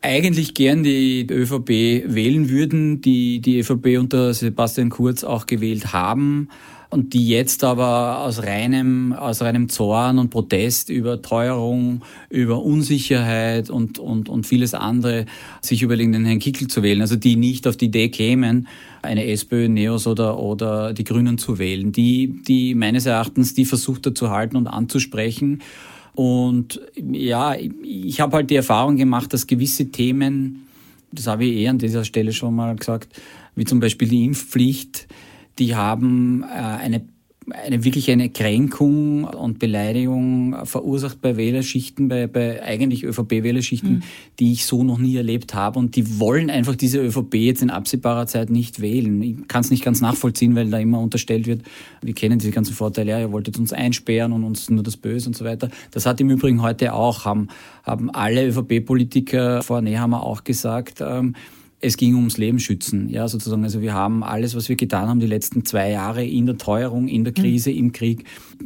eigentlich 0.00 0.54
gern 0.54 0.82
die 0.82 1.26
ÖVP 1.30 1.68
wählen 2.06 2.50
würden, 2.50 3.00
die 3.00 3.40
die 3.40 3.60
ÖVP 3.60 3.98
unter 3.98 4.34
Sebastian 4.34 4.90
Kurz 4.90 5.24
auch 5.24 5.46
gewählt 5.46 5.92
haben 5.92 6.48
und 6.94 7.12
die 7.12 7.26
jetzt 7.26 7.64
aber 7.64 8.20
aus 8.20 8.44
reinem, 8.44 9.12
aus 9.12 9.42
reinem 9.42 9.68
Zorn 9.68 10.20
und 10.20 10.30
Protest 10.30 10.90
über 10.90 11.20
Teuerung, 11.20 12.02
über 12.30 12.62
Unsicherheit 12.62 13.68
und, 13.68 13.98
und, 13.98 14.28
und 14.28 14.46
vieles 14.46 14.74
andere 14.74 15.26
sich 15.60 15.82
überlegen, 15.82 16.12
den 16.12 16.24
Herrn 16.24 16.38
Kickel 16.38 16.68
zu 16.68 16.84
wählen. 16.84 17.00
Also 17.00 17.16
die 17.16 17.34
nicht 17.34 17.66
auf 17.66 17.76
die 17.76 17.86
Idee 17.86 18.10
kämen, 18.10 18.68
eine 19.02 19.26
SPÖ, 19.26 19.68
Neos 19.68 20.06
oder, 20.06 20.38
oder 20.38 20.92
die 20.92 21.02
Grünen 21.02 21.36
zu 21.36 21.58
wählen. 21.58 21.90
Die, 21.90 22.40
die 22.46 22.76
meines 22.76 23.06
Erachtens 23.06 23.54
die 23.54 23.64
versucht 23.64 24.06
er 24.06 24.14
zu 24.14 24.30
halten 24.30 24.56
und 24.56 24.68
anzusprechen. 24.68 25.62
Und 26.14 26.80
ja, 26.94 27.56
ich 27.82 28.20
habe 28.20 28.36
halt 28.36 28.50
die 28.50 28.56
Erfahrung 28.56 28.96
gemacht, 28.96 29.32
dass 29.32 29.48
gewisse 29.48 29.90
Themen, 29.90 30.68
das 31.10 31.26
habe 31.26 31.44
ich 31.44 31.56
eh 31.56 31.66
an 31.66 31.78
dieser 31.78 32.04
Stelle 32.04 32.32
schon 32.32 32.54
mal 32.54 32.76
gesagt, 32.76 33.20
wie 33.56 33.64
zum 33.64 33.80
Beispiel 33.80 34.06
die 34.06 34.24
Impfpflicht, 34.24 35.08
die 35.58 35.74
haben 35.76 36.42
äh, 36.42 36.46
eine 36.46 37.06
eine 37.50 37.84
wirklich 37.84 38.10
eine 38.10 38.30
Kränkung 38.30 39.24
und 39.24 39.58
Beleidigung 39.58 40.64
verursacht 40.64 41.20
bei 41.20 41.36
Wählerschichten, 41.36 42.08
bei, 42.08 42.26
bei 42.26 42.62
eigentlich 42.62 43.04
ÖVP-Wählerschichten, 43.04 43.96
mhm. 43.96 44.02
die 44.38 44.52
ich 44.52 44.64
so 44.64 44.82
noch 44.82 44.98
nie 44.98 45.16
erlebt 45.16 45.54
habe. 45.54 45.78
Und 45.78 45.96
die 45.96 46.18
wollen 46.18 46.48
einfach 46.48 46.74
diese 46.74 46.98
ÖVP 47.00 47.34
jetzt 47.34 47.62
in 47.62 47.70
absehbarer 47.70 48.26
Zeit 48.26 48.50
nicht 48.50 48.80
wählen. 48.80 49.20
Ich 49.22 49.48
kann 49.48 49.60
es 49.60 49.70
nicht 49.70 49.84
ganz 49.84 50.00
nachvollziehen, 50.00 50.54
weil 50.54 50.70
da 50.70 50.78
immer 50.78 51.00
unterstellt 51.00 51.46
wird, 51.46 51.62
wir 52.02 52.14
kennen 52.14 52.38
diese 52.38 52.52
ganzen 52.52 52.74
Vorteile, 52.74 53.10
ja, 53.10 53.20
ihr 53.20 53.32
wolltet 53.32 53.58
uns 53.58 53.72
einsperren 53.72 54.32
und 54.32 54.44
uns 54.44 54.70
nur 54.70 54.82
das 54.82 54.96
Böse 54.96 55.28
und 55.28 55.36
so 55.36 55.44
weiter. 55.44 55.68
Das 55.90 56.06
hat 56.06 56.20
im 56.20 56.30
Übrigen 56.30 56.62
heute 56.62 56.94
auch, 56.94 57.24
haben, 57.24 57.48
haben 57.82 58.10
alle 58.10 58.46
ÖVP-Politiker 58.46 59.62
vor 59.62 59.82
Nehammer 59.82 60.22
auch 60.22 60.44
gesagt, 60.44 61.02
ähm, 61.02 61.34
es 61.84 61.96
ging 61.96 62.14
ums 62.14 62.38
Leben 62.38 62.58
schützen. 62.58 63.08
Ja, 63.08 63.28
sozusagen. 63.28 63.62
Also 63.62 63.82
wir 63.82 63.92
haben 63.92 64.24
alles, 64.24 64.56
was 64.56 64.68
wir 64.68 64.76
getan 64.76 65.08
haben, 65.08 65.20
die 65.20 65.26
letzten 65.26 65.64
zwei 65.64 65.90
Jahre 65.90 66.24
in 66.24 66.46
der 66.46 66.56
Teuerung, 66.56 67.08
in 67.08 67.24
der 67.24 67.32
mhm. 67.36 67.42
Krise, 67.42 67.70
mhm. 67.70 67.76
im 67.76 67.92
Krieg, 67.92 68.24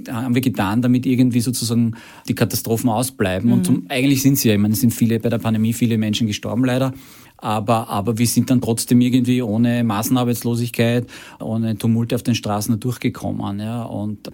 haben 0.08 0.34
wir 0.34 0.42
getan, 0.42 0.82
damit 0.82 1.04
irgendwie 1.04 1.40
sozusagen 1.40 1.94
die 2.28 2.34
Katastrophen 2.34 2.88
ausbleiben. 2.88 3.48
Mhm. 3.48 3.52
Und 3.52 3.66
zum, 3.66 3.86
eigentlich 3.88 4.22
sind 4.22 4.38
sie 4.38 4.48
ja, 4.48 4.54
ich 4.54 4.60
meine, 4.60 4.74
es 4.74 4.80
sind 4.80 4.94
viele 4.94 5.18
bei 5.18 5.28
der 5.28 5.38
Pandemie, 5.38 5.72
viele 5.72 5.98
Menschen 5.98 6.26
gestorben 6.26 6.64
leider. 6.64 6.92
Aber, 7.40 7.88
aber 7.88 8.18
wir 8.18 8.26
sind 8.26 8.50
dann 8.50 8.60
trotzdem 8.60 9.00
irgendwie 9.00 9.42
ohne 9.42 9.84
Massenarbeitslosigkeit, 9.84 11.06
ohne 11.38 11.78
Tumulte 11.78 12.16
auf 12.16 12.24
den 12.24 12.34
Straßen 12.34 12.80
durchgekommen. 12.80 13.60
Ja. 13.60 13.84
Und 13.84 14.30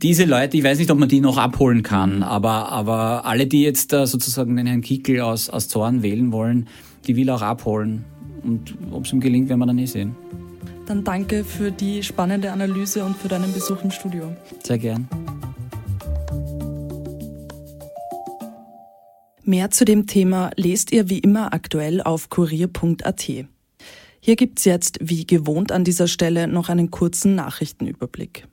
diese 0.00 0.24
Leute, 0.24 0.56
ich 0.56 0.64
weiß 0.64 0.78
nicht, 0.78 0.90
ob 0.90 0.98
man 0.98 1.10
die 1.10 1.20
noch 1.20 1.36
abholen 1.36 1.82
kann, 1.82 2.22
aber, 2.22 2.70
aber 2.70 3.26
alle, 3.26 3.46
die 3.46 3.62
jetzt 3.62 3.90
sozusagen 3.90 4.56
den 4.56 4.66
Herrn 4.66 4.80
Kickel 4.80 5.20
aus, 5.20 5.50
aus 5.50 5.68
Zorn 5.68 6.02
wählen 6.02 6.32
wollen, 6.32 6.68
die 7.06 7.16
will 7.16 7.28
auch 7.28 7.42
abholen. 7.42 8.04
Und 8.42 8.74
ob 8.90 9.04
es 9.04 9.12
ihm 9.12 9.20
gelingt, 9.20 9.48
werden 9.48 9.60
wir 9.60 9.66
dann 9.66 9.78
eh 9.78 9.86
sehen. 9.86 10.16
Dann 10.86 11.04
danke 11.04 11.44
für 11.44 11.70
die 11.70 12.02
spannende 12.02 12.50
Analyse 12.50 13.04
und 13.04 13.16
für 13.16 13.28
deinen 13.28 13.52
Besuch 13.52 13.82
im 13.84 13.90
Studio. 13.90 14.34
Sehr 14.64 14.78
gern. 14.78 15.08
Mehr 19.44 19.70
zu 19.70 19.84
dem 19.84 20.06
Thema 20.06 20.50
lest 20.56 20.92
ihr 20.92 21.08
wie 21.08 21.20
immer 21.20 21.54
aktuell 21.54 22.02
auf 22.02 22.28
kurier.at. 22.28 23.30
Hier 24.20 24.36
gibt's 24.36 24.64
jetzt, 24.64 24.98
wie 25.00 25.26
gewohnt 25.26 25.72
an 25.72 25.84
dieser 25.84 26.06
Stelle, 26.06 26.48
noch 26.48 26.68
einen 26.68 26.90
kurzen 26.90 27.34
Nachrichtenüberblick. 27.34 28.46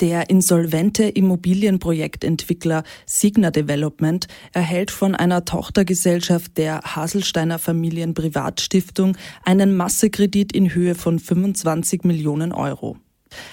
Der 0.00 0.30
insolvente 0.30 1.04
Immobilienprojektentwickler 1.04 2.84
Signa 3.04 3.50
Development 3.50 4.26
erhält 4.52 4.90
von 4.90 5.14
einer 5.14 5.44
Tochtergesellschaft 5.44 6.56
der 6.56 6.80
Haselsteiner 6.80 7.58
Familien 7.58 8.14
Privatstiftung 8.14 9.18
einen 9.44 9.76
Massekredit 9.76 10.52
in 10.52 10.74
Höhe 10.74 10.94
von 10.94 11.18
25 11.18 12.04
Millionen 12.04 12.52
Euro. 12.52 12.96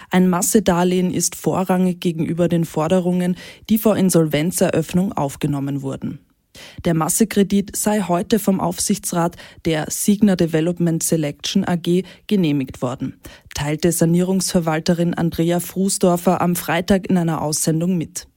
Ein 0.10 0.30
Massedarlehen 0.30 1.14
ist 1.14 1.36
vorrangig 1.36 2.00
gegenüber 2.00 2.48
den 2.48 2.64
Forderungen, 2.64 3.36
die 3.70 3.78
vor 3.78 3.98
Insolvenzeröffnung 3.98 5.12
aufgenommen 5.12 5.82
wurden. 5.82 6.20
Der 6.86 6.94
Massekredit 6.94 7.76
sei 7.76 8.02
heute 8.02 8.40
vom 8.40 8.60
Aufsichtsrat 8.60 9.36
der 9.66 9.86
Signa 9.90 10.36
Development 10.36 11.02
Selection 11.04 11.66
AG 11.66 12.04
genehmigt 12.28 12.82
worden, 12.82 13.20
teilte 13.54 13.92
Sanierungsverwalterin 13.92 15.14
Andrea 15.14 15.60
Frusdorfer 15.60 16.42
am 16.42 16.56
Freitag 16.56 17.10
in 17.10 17.18
einer 17.18 17.42
Aussendung 17.42 17.98
mit. 17.98 18.28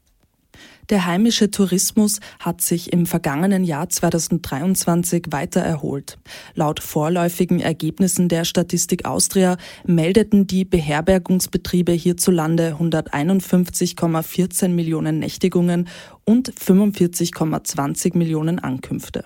Der 0.91 1.07
heimische 1.07 1.53
Tourismus 1.53 2.19
hat 2.41 2.61
sich 2.61 2.93
im 2.93 3.07
vergangenen 3.07 3.63
Jahr 3.63 3.89
2023 3.89 5.27
weiter 5.31 5.61
erholt. 5.61 6.19
Laut 6.55 6.81
vorläufigen 6.81 7.61
Ergebnissen 7.61 8.29
der 8.29 8.45
Statistik 8.45 9.05
Austria 9.05 9.57
meldeten 9.87 10.49
die 10.49 10.65
Beherbergungsbetriebe 10.65 11.93
hierzulande 11.93 12.77
151,14 12.81 14.69
Millionen 14.69 15.21
Nächtigungen 15.21 15.87
und 16.25 16.53
45,20 16.53 18.19
Millionen 18.19 18.59
Ankünfte. 18.59 19.25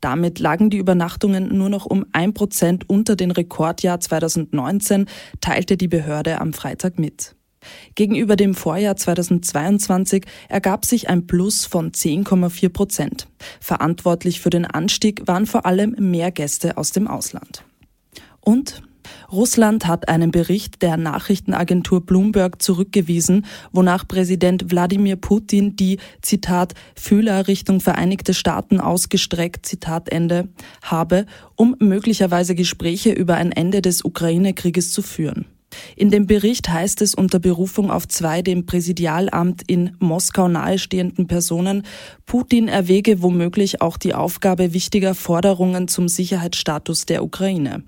Damit 0.00 0.38
lagen 0.38 0.70
die 0.70 0.78
Übernachtungen 0.78 1.54
nur 1.54 1.68
noch 1.68 1.84
um 1.84 2.06
ein 2.12 2.32
Prozent 2.32 2.88
unter 2.88 3.14
den 3.14 3.30
Rekordjahr 3.30 4.00
2019, 4.00 5.06
teilte 5.42 5.76
die 5.76 5.88
Behörde 5.88 6.40
am 6.40 6.54
Freitag 6.54 6.98
mit. 6.98 7.34
Gegenüber 7.94 8.36
dem 8.36 8.54
Vorjahr 8.54 8.96
2022 8.96 10.24
ergab 10.48 10.84
sich 10.84 11.08
ein 11.08 11.26
Plus 11.26 11.66
von 11.66 11.92
10,4 11.92 12.68
Prozent. 12.68 13.28
Verantwortlich 13.60 14.40
für 14.40 14.50
den 14.50 14.64
Anstieg 14.64 15.26
waren 15.26 15.46
vor 15.46 15.66
allem 15.66 15.96
mehr 15.98 16.30
Gäste 16.30 16.76
aus 16.76 16.92
dem 16.92 17.08
Ausland. 17.08 17.64
Und 18.40 18.82
Russland 19.32 19.86
hat 19.86 20.08
einen 20.08 20.30
Bericht 20.30 20.82
der 20.82 20.96
Nachrichtenagentur 20.96 22.04
Bloomberg 22.04 22.62
zurückgewiesen, 22.62 23.46
wonach 23.72 24.06
Präsident 24.06 24.70
Wladimir 24.70 25.16
Putin 25.16 25.76
die, 25.76 25.98
Zitat, 26.22 26.74
Fühler 26.94 27.48
Richtung 27.48 27.80
Vereinigte 27.80 28.34
Staaten 28.34 28.80
ausgestreckt, 28.80 29.66
Zitat 29.66 30.08
Ende, 30.10 30.48
habe, 30.82 31.26
um 31.56 31.76
möglicherweise 31.78 32.54
Gespräche 32.54 33.12
über 33.12 33.34
ein 33.34 33.52
Ende 33.52 33.82
des 33.82 34.04
Ukraine-Krieges 34.04 34.92
zu 34.92 35.02
führen. 35.02 35.46
In 35.96 36.10
dem 36.10 36.26
Bericht 36.26 36.68
heißt 36.68 37.02
es 37.02 37.14
unter 37.14 37.38
Berufung 37.38 37.90
auf 37.90 38.08
zwei 38.08 38.42
dem 38.42 38.66
Präsidialamt 38.66 39.62
in 39.66 39.96
Moskau 39.98 40.48
nahestehenden 40.48 41.26
Personen, 41.26 41.82
Putin 42.26 42.68
erwäge 42.68 43.22
womöglich 43.22 43.80
auch 43.80 43.96
die 43.96 44.14
Aufgabe 44.14 44.72
wichtiger 44.72 45.14
Forderungen 45.14 45.88
zum 45.88 46.08
Sicherheitsstatus 46.08 47.06
der 47.06 47.24
Ukraine. 47.24 47.82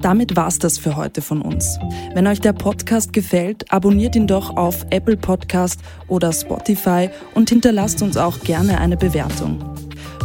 Damit 0.00 0.34
war's 0.34 0.58
das 0.58 0.78
für 0.78 0.96
heute 0.96 1.20
von 1.20 1.42
uns. 1.42 1.78
Wenn 2.14 2.26
euch 2.26 2.40
der 2.40 2.54
Podcast 2.54 3.12
gefällt, 3.12 3.70
abonniert 3.70 4.16
ihn 4.16 4.26
doch 4.26 4.56
auf 4.56 4.86
Apple 4.90 5.16
Podcast 5.16 5.80
oder 6.08 6.32
Spotify 6.32 7.10
und 7.34 7.50
hinterlasst 7.50 8.00
uns 8.00 8.16
auch 8.16 8.40
gerne 8.40 8.80
eine 8.80 8.96
Bewertung. 8.96 9.58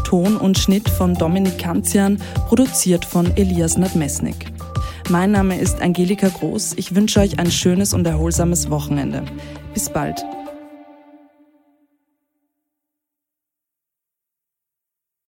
Ton 0.06 0.38
und 0.38 0.58
Schnitt 0.58 0.88
von 0.88 1.16
Dominik 1.16 1.58
Kanzian, 1.58 2.20
produziert 2.48 3.04
von 3.04 3.36
Elias 3.36 3.78
Nadmesnik. 3.78 4.55
Mein 5.10 5.32
Name 5.32 5.60
ist 5.60 5.82
Angelika 5.82 6.28
Groß. 6.28 6.74
Ich 6.78 6.96
wünsche 6.96 7.20
euch 7.20 7.40
ein 7.40 7.52
schönes 7.52 7.94
und 7.94 8.06
erholsames 8.06 8.70
Wochenende. 8.70 9.24
Bis 9.74 9.90
bald. 9.90 10.24